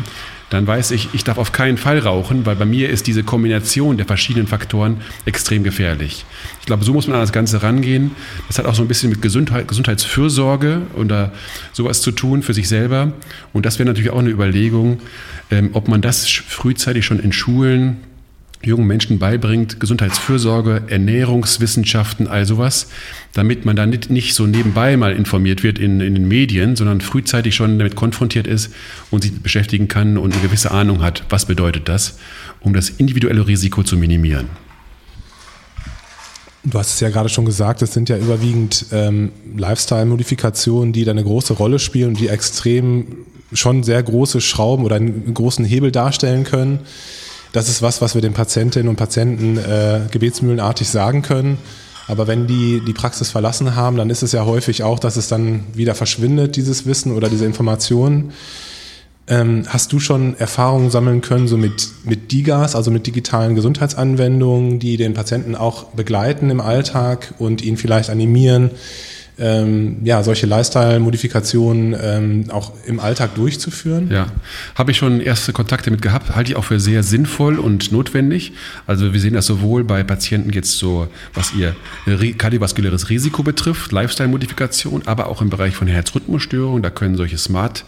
Dann 0.50 0.66
weiß 0.66 0.92
ich, 0.92 1.10
ich 1.14 1.24
darf 1.24 1.38
auf 1.38 1.52
keinen 1.52 1.78
Fall 1.78 2.00
rauchen, 2.00 2.46
weil 2.46 2.56
bei 2.56 2.66
mir 2.66 2.90
ist 2.90 3.08
diese 3.08 3.24
Kombination 3.24 3.98
der 3.98 4.06
verschiedenen 4.06 4.48
Faktoren 4.48 4.98
extrem 5.26 5.64
gefährlich. 5.64 6.26
Ich 6.60 6.66
glaube, 6.66 6.84
so 6.84 6.94
muss 6.94 7.08
man 7.08 7.16
an 7.16 7.22
das 7.22 7.32
Ganze 7.32 7.62
rangehen. 7.62 8.12
Das 8.48 8.58
hat 8.58 8.66
auch 8.66 8.76
so 8.76 8.82
ein 8.82 8.88
bisschen 8.88 9.10
mit 9.10 9.22
Gesundheit, 9.22 9.68
Gesundheitsfürsorge 9.68 10.82
oder 10.96 11.32
sowas 11.72 12.02
zu 12.02 12.12
tun 12.12 12.42
für 12.42 12.54
sich 12.54 12.68
selber. 12.68 13.14
Und 13.54 13.66
das 13.66 13.80
wäre 13.80 13.88
natürlich 13.88 14.10
auch 14.10 14.20
eine 14.20 14.30
Überlegung, 14.30 15.00
ähm, 15.52 15.70
ob 15.74 15.88
man 15.88 16.02
das 16.02 16.28
frühzeitig 16.28 17.06
schon 17.06 17.20
in 17.20 17.32
Schulen 17.32 17.98
jungen 18.62 18.88
Menschen 18.88 19.20
beibringt, 19.20 19.80
Gesundheitsfürsorge, 19.80 20.84
Ernährungswissenschaften, 20.88 22.28
all 22.28 22.46
sowas, 22.46 22.88
damit 23.34 23.66
man 23.66 23.76
da 23.76 23.86
nicht, 23.86 24.10
nicht 24.10 24.34
so 24.34 24.46
nebenbei 24.46 24.98
mal 24.98 25.14
informiert 25.14 25.64
wird 25.64 25.80
in, 25.80 26.02
in 26.02 26.14
den 26.14 26.28
Medien, 26.28 26.76
sondern 26.76 27.00
frühzeitig 27.00 27.56
schon 27.56 27.80
damit 27.80 27.96
konfrontiert 27.96 28.48
ist 28.48 28.74
und 29.12 29.24
sich 29.24 29.42
beschäftigen 29.42 29.88
kann 29.88 30.18
und 30.18 30.34
eine 30.34 30.42
gewisse 30.42 30.72
Ahnung 30.72 31.02
hat, 31.02 31.24
was 31.30 31.46
bedeutet 31.46 31.88
das, 31.88 32.18
um 32.60 32.74
das 32.74 32.90
individuelle 32.90 33.48
Risiko 33.48 33.84
zu 33.84 33.96
minimieren. 33.96 34.48
Du 36.66 36.78
hast 36.78 36.96
es 36.96 37.00
ja 37.00 37.10
gerade 37.10 37.30
schon 37.30 37.46
gesagt, 37.46 37.82
es 37.82 37.94
sind 37.94 38.10
ja 38.10 38.18
überwiegend 38.18 38.88
ähm, 38.92 39.32
Lifestyle-Modifikationen, 39.56 40.92
die 40.92 41.06
da 41.06 41.12
eine 41.12 41.24
große 41.24 41.54
Rolle 41.54 41.80
spielen 41.80 42.10
und 42.10 42.20
die 42.20 42.28
extrem 42.28 43.26
schon 43.54 43.84
sehr 43.84 44.04
große 44.04 44.42
Schrauben 44.42 44.84
oder 44.84 44.98
einen 44.98 45.34
großen 45.34 45.64
Hebel 45.64 45.92
darstellen 45.92 46.44
können. 46.44 46.80
Das 47.52 47.70
ist 47.70 47.82
was, 47.82 48.02
was 48.02 48.16
wir 48.16 48.22
den 48.22 48.34
Patientinnen 48.34 48.90
und 48.90 48.96
Patienten 48.96 49.58
äh, 49.58 50.02
gebetsmühlenartig 50.12 50.88
sagen 50.90 51.22
können. 51.22 51.58
Aber 52.08 52.28
wenn 52.28 52.48
die 52.48 52.82
die 52.86 52.94
Praxis 52.94 53.30
verlassen 53.30 53.76
haben, 53.76 53.98
dann 53.98 54.10
ist 54.10 54.24
es 54.24 54.32
ja 54.32 54.46
häufig 54.46 54.82
auch, 54.84 55.00
dass 55.00 55.16
es 55.16 55.28
dann 55.28 55.66
wieder 55.74 55.94
verschwindet, 55.94 56.56
dieses 56.56 56.86
Wissen 56.86 57.16
oder 57.16 57.30
diese 57.30 57.46
Informationen. 57.46 58.32
Ähm, 59.28 59.66
hast 59.68 59.94
du 59.94 60.00
schon 60.00 60.36
Erfahrungen 60.40 60.90
sammeln 60.90 61.22
können, 61.22 61.48
so 61.48 61.56
mit, 61.56 61.88
mit 62.04 62.32
DIGAs, 62.32 62.76
also 62.76 62.90
mit 62.90 63.06
digitalen 63.06 63.54
Gesundheitsanwendungen, 63.54 64.80
die 64.80 64.98
den 64.98 65.14
Patienten 65.14 65.56
auch 65.56 65.86
begleiten 65.90 66.50
im 66.50 66.62
Alltag 66.62 67.36
und 67.38 67.62
ihn 67.62 67.78
vielleicht 67.78 68.10
animieren, 68.10 68.72
ähm, 69.40 69.98
ja, 70.04 70.24
solche 70.24 70.46
Lifestyle-Modifikationen 70.46 71.96
ähm, 72.02 72.46
auch 72.52 72.74
im 72.86 73.00
Alltag 73.00 73.36
durchzuführen? 73.36 74.10
Ja, 74.12 74.28
habe 74.76 74.92
ich 74.92 74.98
schon 74.98 75.22
erste 75.22 75.54
Kontakte 75.54 75.92
mit 75.92 76.02
gehabt, 76.02 76.36
halte 76.36 76.52
ich 76.52 76.58
auch 76.58 76.66
für 76.66 76.80
sehr 76.80 77.04
sinnvoll 77.04 77.60
und 77.60 77.92
notwendig. 77.92 78.54
Also 78.88 79.14
wir 79.14 79.20
sehen 79.20 79.34
das 79.34 79.46
sowohl 79.46 79.84
bei 79.84 80.04
Patienten 80.04 80.52
jetzt 80.52 80.78
so, 80.78 81.08
was 81.34 81.54
ihr 81.54 81.76
kardiovaskuläres 82.38 83.10
Risiko 83.10 83.44
betrifft, 83.44 83.92
Lifestyle-Modifikation, 83.92 85.04
aber 85.06 85.28
auch 85.28 85.42
im 85.42 85.50
Bereich 85.50 85.76
von 85.76 85.88
Herzrhythmusstörungen. 85.88 86.84
Da 86.84 86.90
können 86.90 87.16
solche 87.16 87.38
Smart 87.38 87.86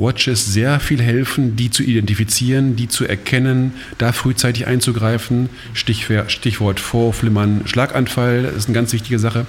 Watches 0.00 0.52
sehr 0.52 0.80
viel 0.80 1.00
helfen, 1.00 1.56
die 1.56 1.70
zu 1.70 1.82
identifizieren, 1.82 2.76
die 2.76 2.88
zu 2.88 3.04
erkennen, 3.04 3.74
da 3.98 4.12
frühzeitig 4.12 4.66
einzugreifen. 4.66 5.48
Stichwort, 5.74 6.80
Vorflimmern, 6.80 7.62
Schlaganfall, 7.66 8.44
ist 8.56 8.66
eine 8.66 8.74
ganz 8.74 8.92
wichtige 8.92 9.18
Sache. 9.18 9.46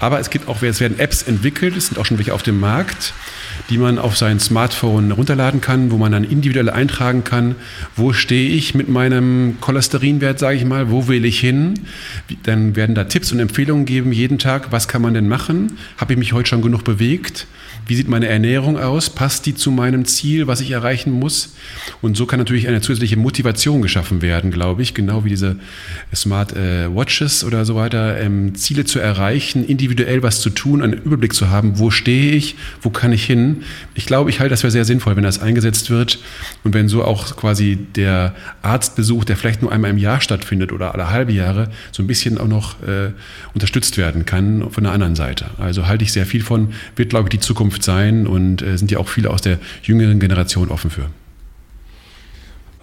Aber 0.00 0.20
es 0.20 0.30
gibt 0.30 0.48
auch, 0.48 0.62
es 0.62 0.80
werden 0.80 0.98
Apps 0.98 1.22
entwickelt, 1.22 1.76
es 1.76 1.86
sind 1.86 1.98
auch 1.98 2.06
schon 2.06 2.18
welche 2.18 2.34
auf 2.34 2.42
dem 2.42 2.60
Markt, 2.60 3.14
die 3.70 3.78
man 3.78 3.98
auf 3.98 4.16
sein 4.16 4.40
Smartphone 4.40 5.12
runterladen 5.12 5.60
kann, 5.60 5.90
wo 5.90 5.98
man 5.98 6.12
dann 6.12 6.24
individuell 6.24 6.70
eintragen 6.70 7.24
kann, 7.24 7.54
wo 7.96 8.12
stehe 8.12 8.50
ich 8.50 8.74
mit 8.74 8.88
meinem 8.88 9.56
Cholesterinwert, 9.60 10.38
sage 10.38 10.56
ich 10.56 10.64
mal, 10.64 10.90
wo 10.90 11.08
will 11.08 11.24
ich 11.24 11.40
hin. 11.40 11.74
Dann 12.42 12.76
werden 12.76 12.94
da 12.94 13.04
Tipps 13.04 13.32
und 13.32 13.38
Empfehlungen 13.38 13.84
geben 13.84 14.12
jeden 14.12 14.38
Tag, 14.38 14.72
was 14.72 14.88
kann 14.88 15.02
man 15.02 15.14
denn 15.14 15.28
machen? 15.28 15.78
Habe 15.98 16.14
ich 16.14 16.18
mich 16.18 16.32
heute 16.32 16.48
schon 16.48 16.62
genug 16.62 16.84
bewegt? 16.84 17.46
Wie 17.86 17.96
sieht 17.96 18.08
meine 18.08 18.28
Ernährung 18.28 18.78
aus? 18.78 19.10
Passt 19.10 19.44
die 19.46 19.54
zu 19.54 19.70
meinem 19.70 20.04
Ziel, 20.04 20.46
was 20.46 20.60
ich 20.60 20.70
erreichen 20.70 21.10
muss? 21.12 21.54
Und 22.00 22.16
so 22.16 22.26
kann 22.26 22.38
natürlich 22.38 22.68
eine 22.68 22.80
zusätzliche 22.80 23.16
Motivation 23.16 23.82
geschaffen 23.82 24.22
werden, 24.22 24.50
glaube 24.50 24.82
ich, 24.82 24.94
genau 24.94 25.24
wie 25.24 25.30
diese 25.30 25.56
Smart 26.14 26.54
äh, 26.54 26.94
Watches 26.94 27.44
oder 27.44 27.64
so 27.64 27.74
weiter, 27.74 28.20
ähm, 28.20 28.54
Ziele 28.54 28.84
zu 28.84 29.00
erreichen, 29.00 29.64
individuell 29.64 30.22
was 30.22 30.40
zu 30.40 30.50
tun, 30.50 30.82
einen 30.82 30.92
Überblick 30.92 31.34
zu 31.34 31.50
haben, 31.50 31.78
wo 31.78 31.90
stehe 31.90 32.32
ich, 32.32 32.54
wo 32.80 32.90
kann 32.90 33.12
ich 33.12 33.24
hin. 33.24 33.62
Ich 33.94 34.06
glaube, 34.06 34.30
ich 34.30 34.38
halte 34.38 34.50
das 34.50 34.60
für 34.60 34.70
sehr 34.70 34.84
sinnvoll, 34.84 35.16
wenn 35.16 35.24
das 35.24 35.40
eingesetzt 35.40 35.90
wird 35.90 36.20
und 36.62 36.74
wenn 36.74 36.88
so 36.88 37.04
auch 37.04 37.36
quasi 37.36 37.76
der 37.96 38.34
Arztbesuch, 38.62 39.24
der 39.24 39.36
vielleicht 39.36 39.62
nur 39.62 39.72
einmal 39.72 39.90
im 39.90 39.98
Jahr 39.98 40.20
stattfindet 40.20 40.72
oder 40.72 40.94
alle 40.94 41.10
halbe 41.10 41.32
Jahre, 41.32 41.70
so 41.90 42.02
ein 42.02 42.06
bisschen 42.06 42.38
auch 42.38 42.48
noch 42.48 42.80
äh, 42.82 43.10
unterstützt 43.54 43.98
werden 43.98 44.24
kann 44.24 44.70
von 44.70 44.84
der 44.84 44.92
anderen 44.92 45.16
Seite. 45.16 45.46
Also 45.58 45.86
halte 45.86 46.04
ich 46.04 46.12
sehr 46.12 46.26
viel 46.26 46.42
von, 46.42 46.72
wird, 46.96 47.10
glaube 47.10 47.28
ich, 47.28 47.30
die 47.30 47.40
Zukunft 47.40 47.71
Zukunft 47.72 47.82
sein 47.84 48.26
und 48.26 48.62
äh, 48.62 48.76
sind 48.76 48.90
ja 48.90 48.98
auch 48.98 49.08
viele 49.08 49.30
aus 49.30 49.40
der 49.40 49.58
jüngeren 49.82 50.20
Generation 50.20 50.68
offen 50.68 50.90
für. 50.90 51.08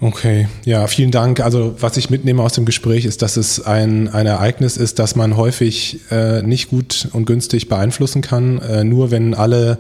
Okay, 0.02 0.48
ja, 0.64 0.88
vielen 0.88 1.12
Dank. 1.12 1.42
Also 1.42 1.76
was 1.80 1.98
ich 1.98 2.10
mitnehme 2.10 2.42
aus 2.42 2.54
dem 2.54 2.64
Gespräch 2.64 3.04
ist, 3.04 3.22
dass 3.22 3.36
es 3.36 3.66
ein, 3.66 4.08
ein 4.08 4.28
Ereignis 4.28 4.78
ist, 4.78 4.98
das 4.98 5.18
man 5.18 5.36
häufig 5.36 6.00
äh, 6.10 6.42
nicht 6.42 6.70
gut 6.70 7.10
und 7.12 7.26
günstig 7.26 7.68
beeinflussen 7.68 8.22
kann. 8.22 8.62
Äh, 8.62 8.86
nur 8.86 9.12
wenn 9.12 9.34
alle 9.34 9.78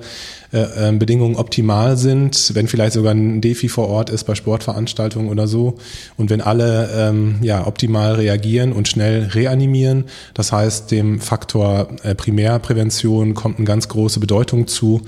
äh, 0.51 0.57
ähm, 0.77 0.99
Bedingungen 0.99 1.37
optimal 1.37 1.95
sind, 1.95 2.53
wenn 2.53 2.67
vielleicht 2.67 2.93
sogar 2.93 3.13
ein 3.13 3.39
Defi 3.39 3.69
vor 3.69 3.87
Ort 3.87 4.09
ist 4.09 4.25
bei 4.25 4.35
Sportveranstaltungen 4.35 5.29
oder 5.29 5.47
so 5.47 5.77
und 6.17 6.29
wenn 6.29 6.41
alle 6.41 6.89
ähm, 6.93 7.35
ja, 7.41 7.65
optimal 7.65 8.15
reagieren 8.15 8.73
und 8.73 8.89
schnell 8.89 9.27
reanimieren. 9.27 10.03
Das 10.33 10.51
heißt, 10.51 10.91
dem 10.91 11.21
Faktor 11.21 11.87
äh, 12.03 12.13
Primärprävention 12.13 13.35
kommt 13.35 13.57
eine 13.57 13.65
ganz 13.65 13.87
große 13.87 14.19
Bedeutung 14.19 14.67
zu. 14.67 15.01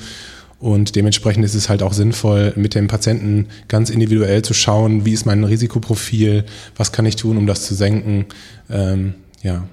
Und 0.61 0.95
dementsprechend 0.95 1.43
ist 1.43 1.55
es 1.55 1.69
halt 1.69 1.81
auch 1.81 1.91
sinnvoll, 1.91 2.53
mit 2.55 2.75
dem 2.75 2.87
Patienten 2.87 3.47
ganz 3.67 3.89
individuell 3.89 4.43
zu 4.43 4.53
schauen, 4.53 5.05
wie 5.05 5.11
ist 5.13 5.25
mein 5.25 5.43
Risikoprofil, 5.43 6.45
was 6.77 6.91
kann 6.91 7.05
ich 7.07 7.15
tun, 7.15 7.37
um 7.37 7.47
das 7.47 7.65
zu 7.65 7.73
senken. 7.73 8.27
Ähm, 8.69 9.15
ja. 9.41 9.63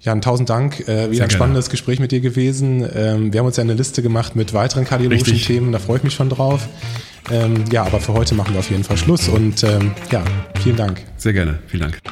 Jan, 0.00 0.20
tausend 0.20 0.50
Dank. 0.50 0.88
Äh, 0.88 1.10
wieder 1.10 1.24
ein 1.24 1.30
spannendes 1.30 1.68
Gespräch 1.68 1.98
mit 1.98 2.12
dir 2.12 2.20
gewesen. 2.20 2.88
Ähm, 2.94 3.32
wir 3.32 3.40
haben 3.40 3.46
uns 3.46 3.56
ja 3.56 3.64
eine 3.64 3.74
Liste 3.74 4.02
gemacht 4.02 4.36
mit 4.36 4.54
weiteren 4.54 4.84
kardiologischen 4.84 5.32
Richtig. 5.32 5.46
Themen, 5.48 5.72
da 5.72 5.80
freue 5.80 5.98
ich 5.98 6.04
mich 6.04 6.14
schon 6.14 6.28
drauf. 6.28 6.68
Ähm, 7.30 7.64
ja, 7.70 7.84
aber 7.84 8.00
für 8.00 8.12
heute 8.12 8.34
machen 8.34 8.54
wir 8.54 8.60
auf 8.60 8.70
jeden 8.70 8.84
Fall 8.84 8.96
Schluss 8.96 9.28
und 9.28 9.62
ähm, 9.64 9.92
ja, 10.10 10.24
vielen 10.62 10.76
Dank. 10.76 11.02
Sehr 11.16 11.32
gerne, 11.32 11.58
vielen 11.66 11.82
Dank. 11.82 12.11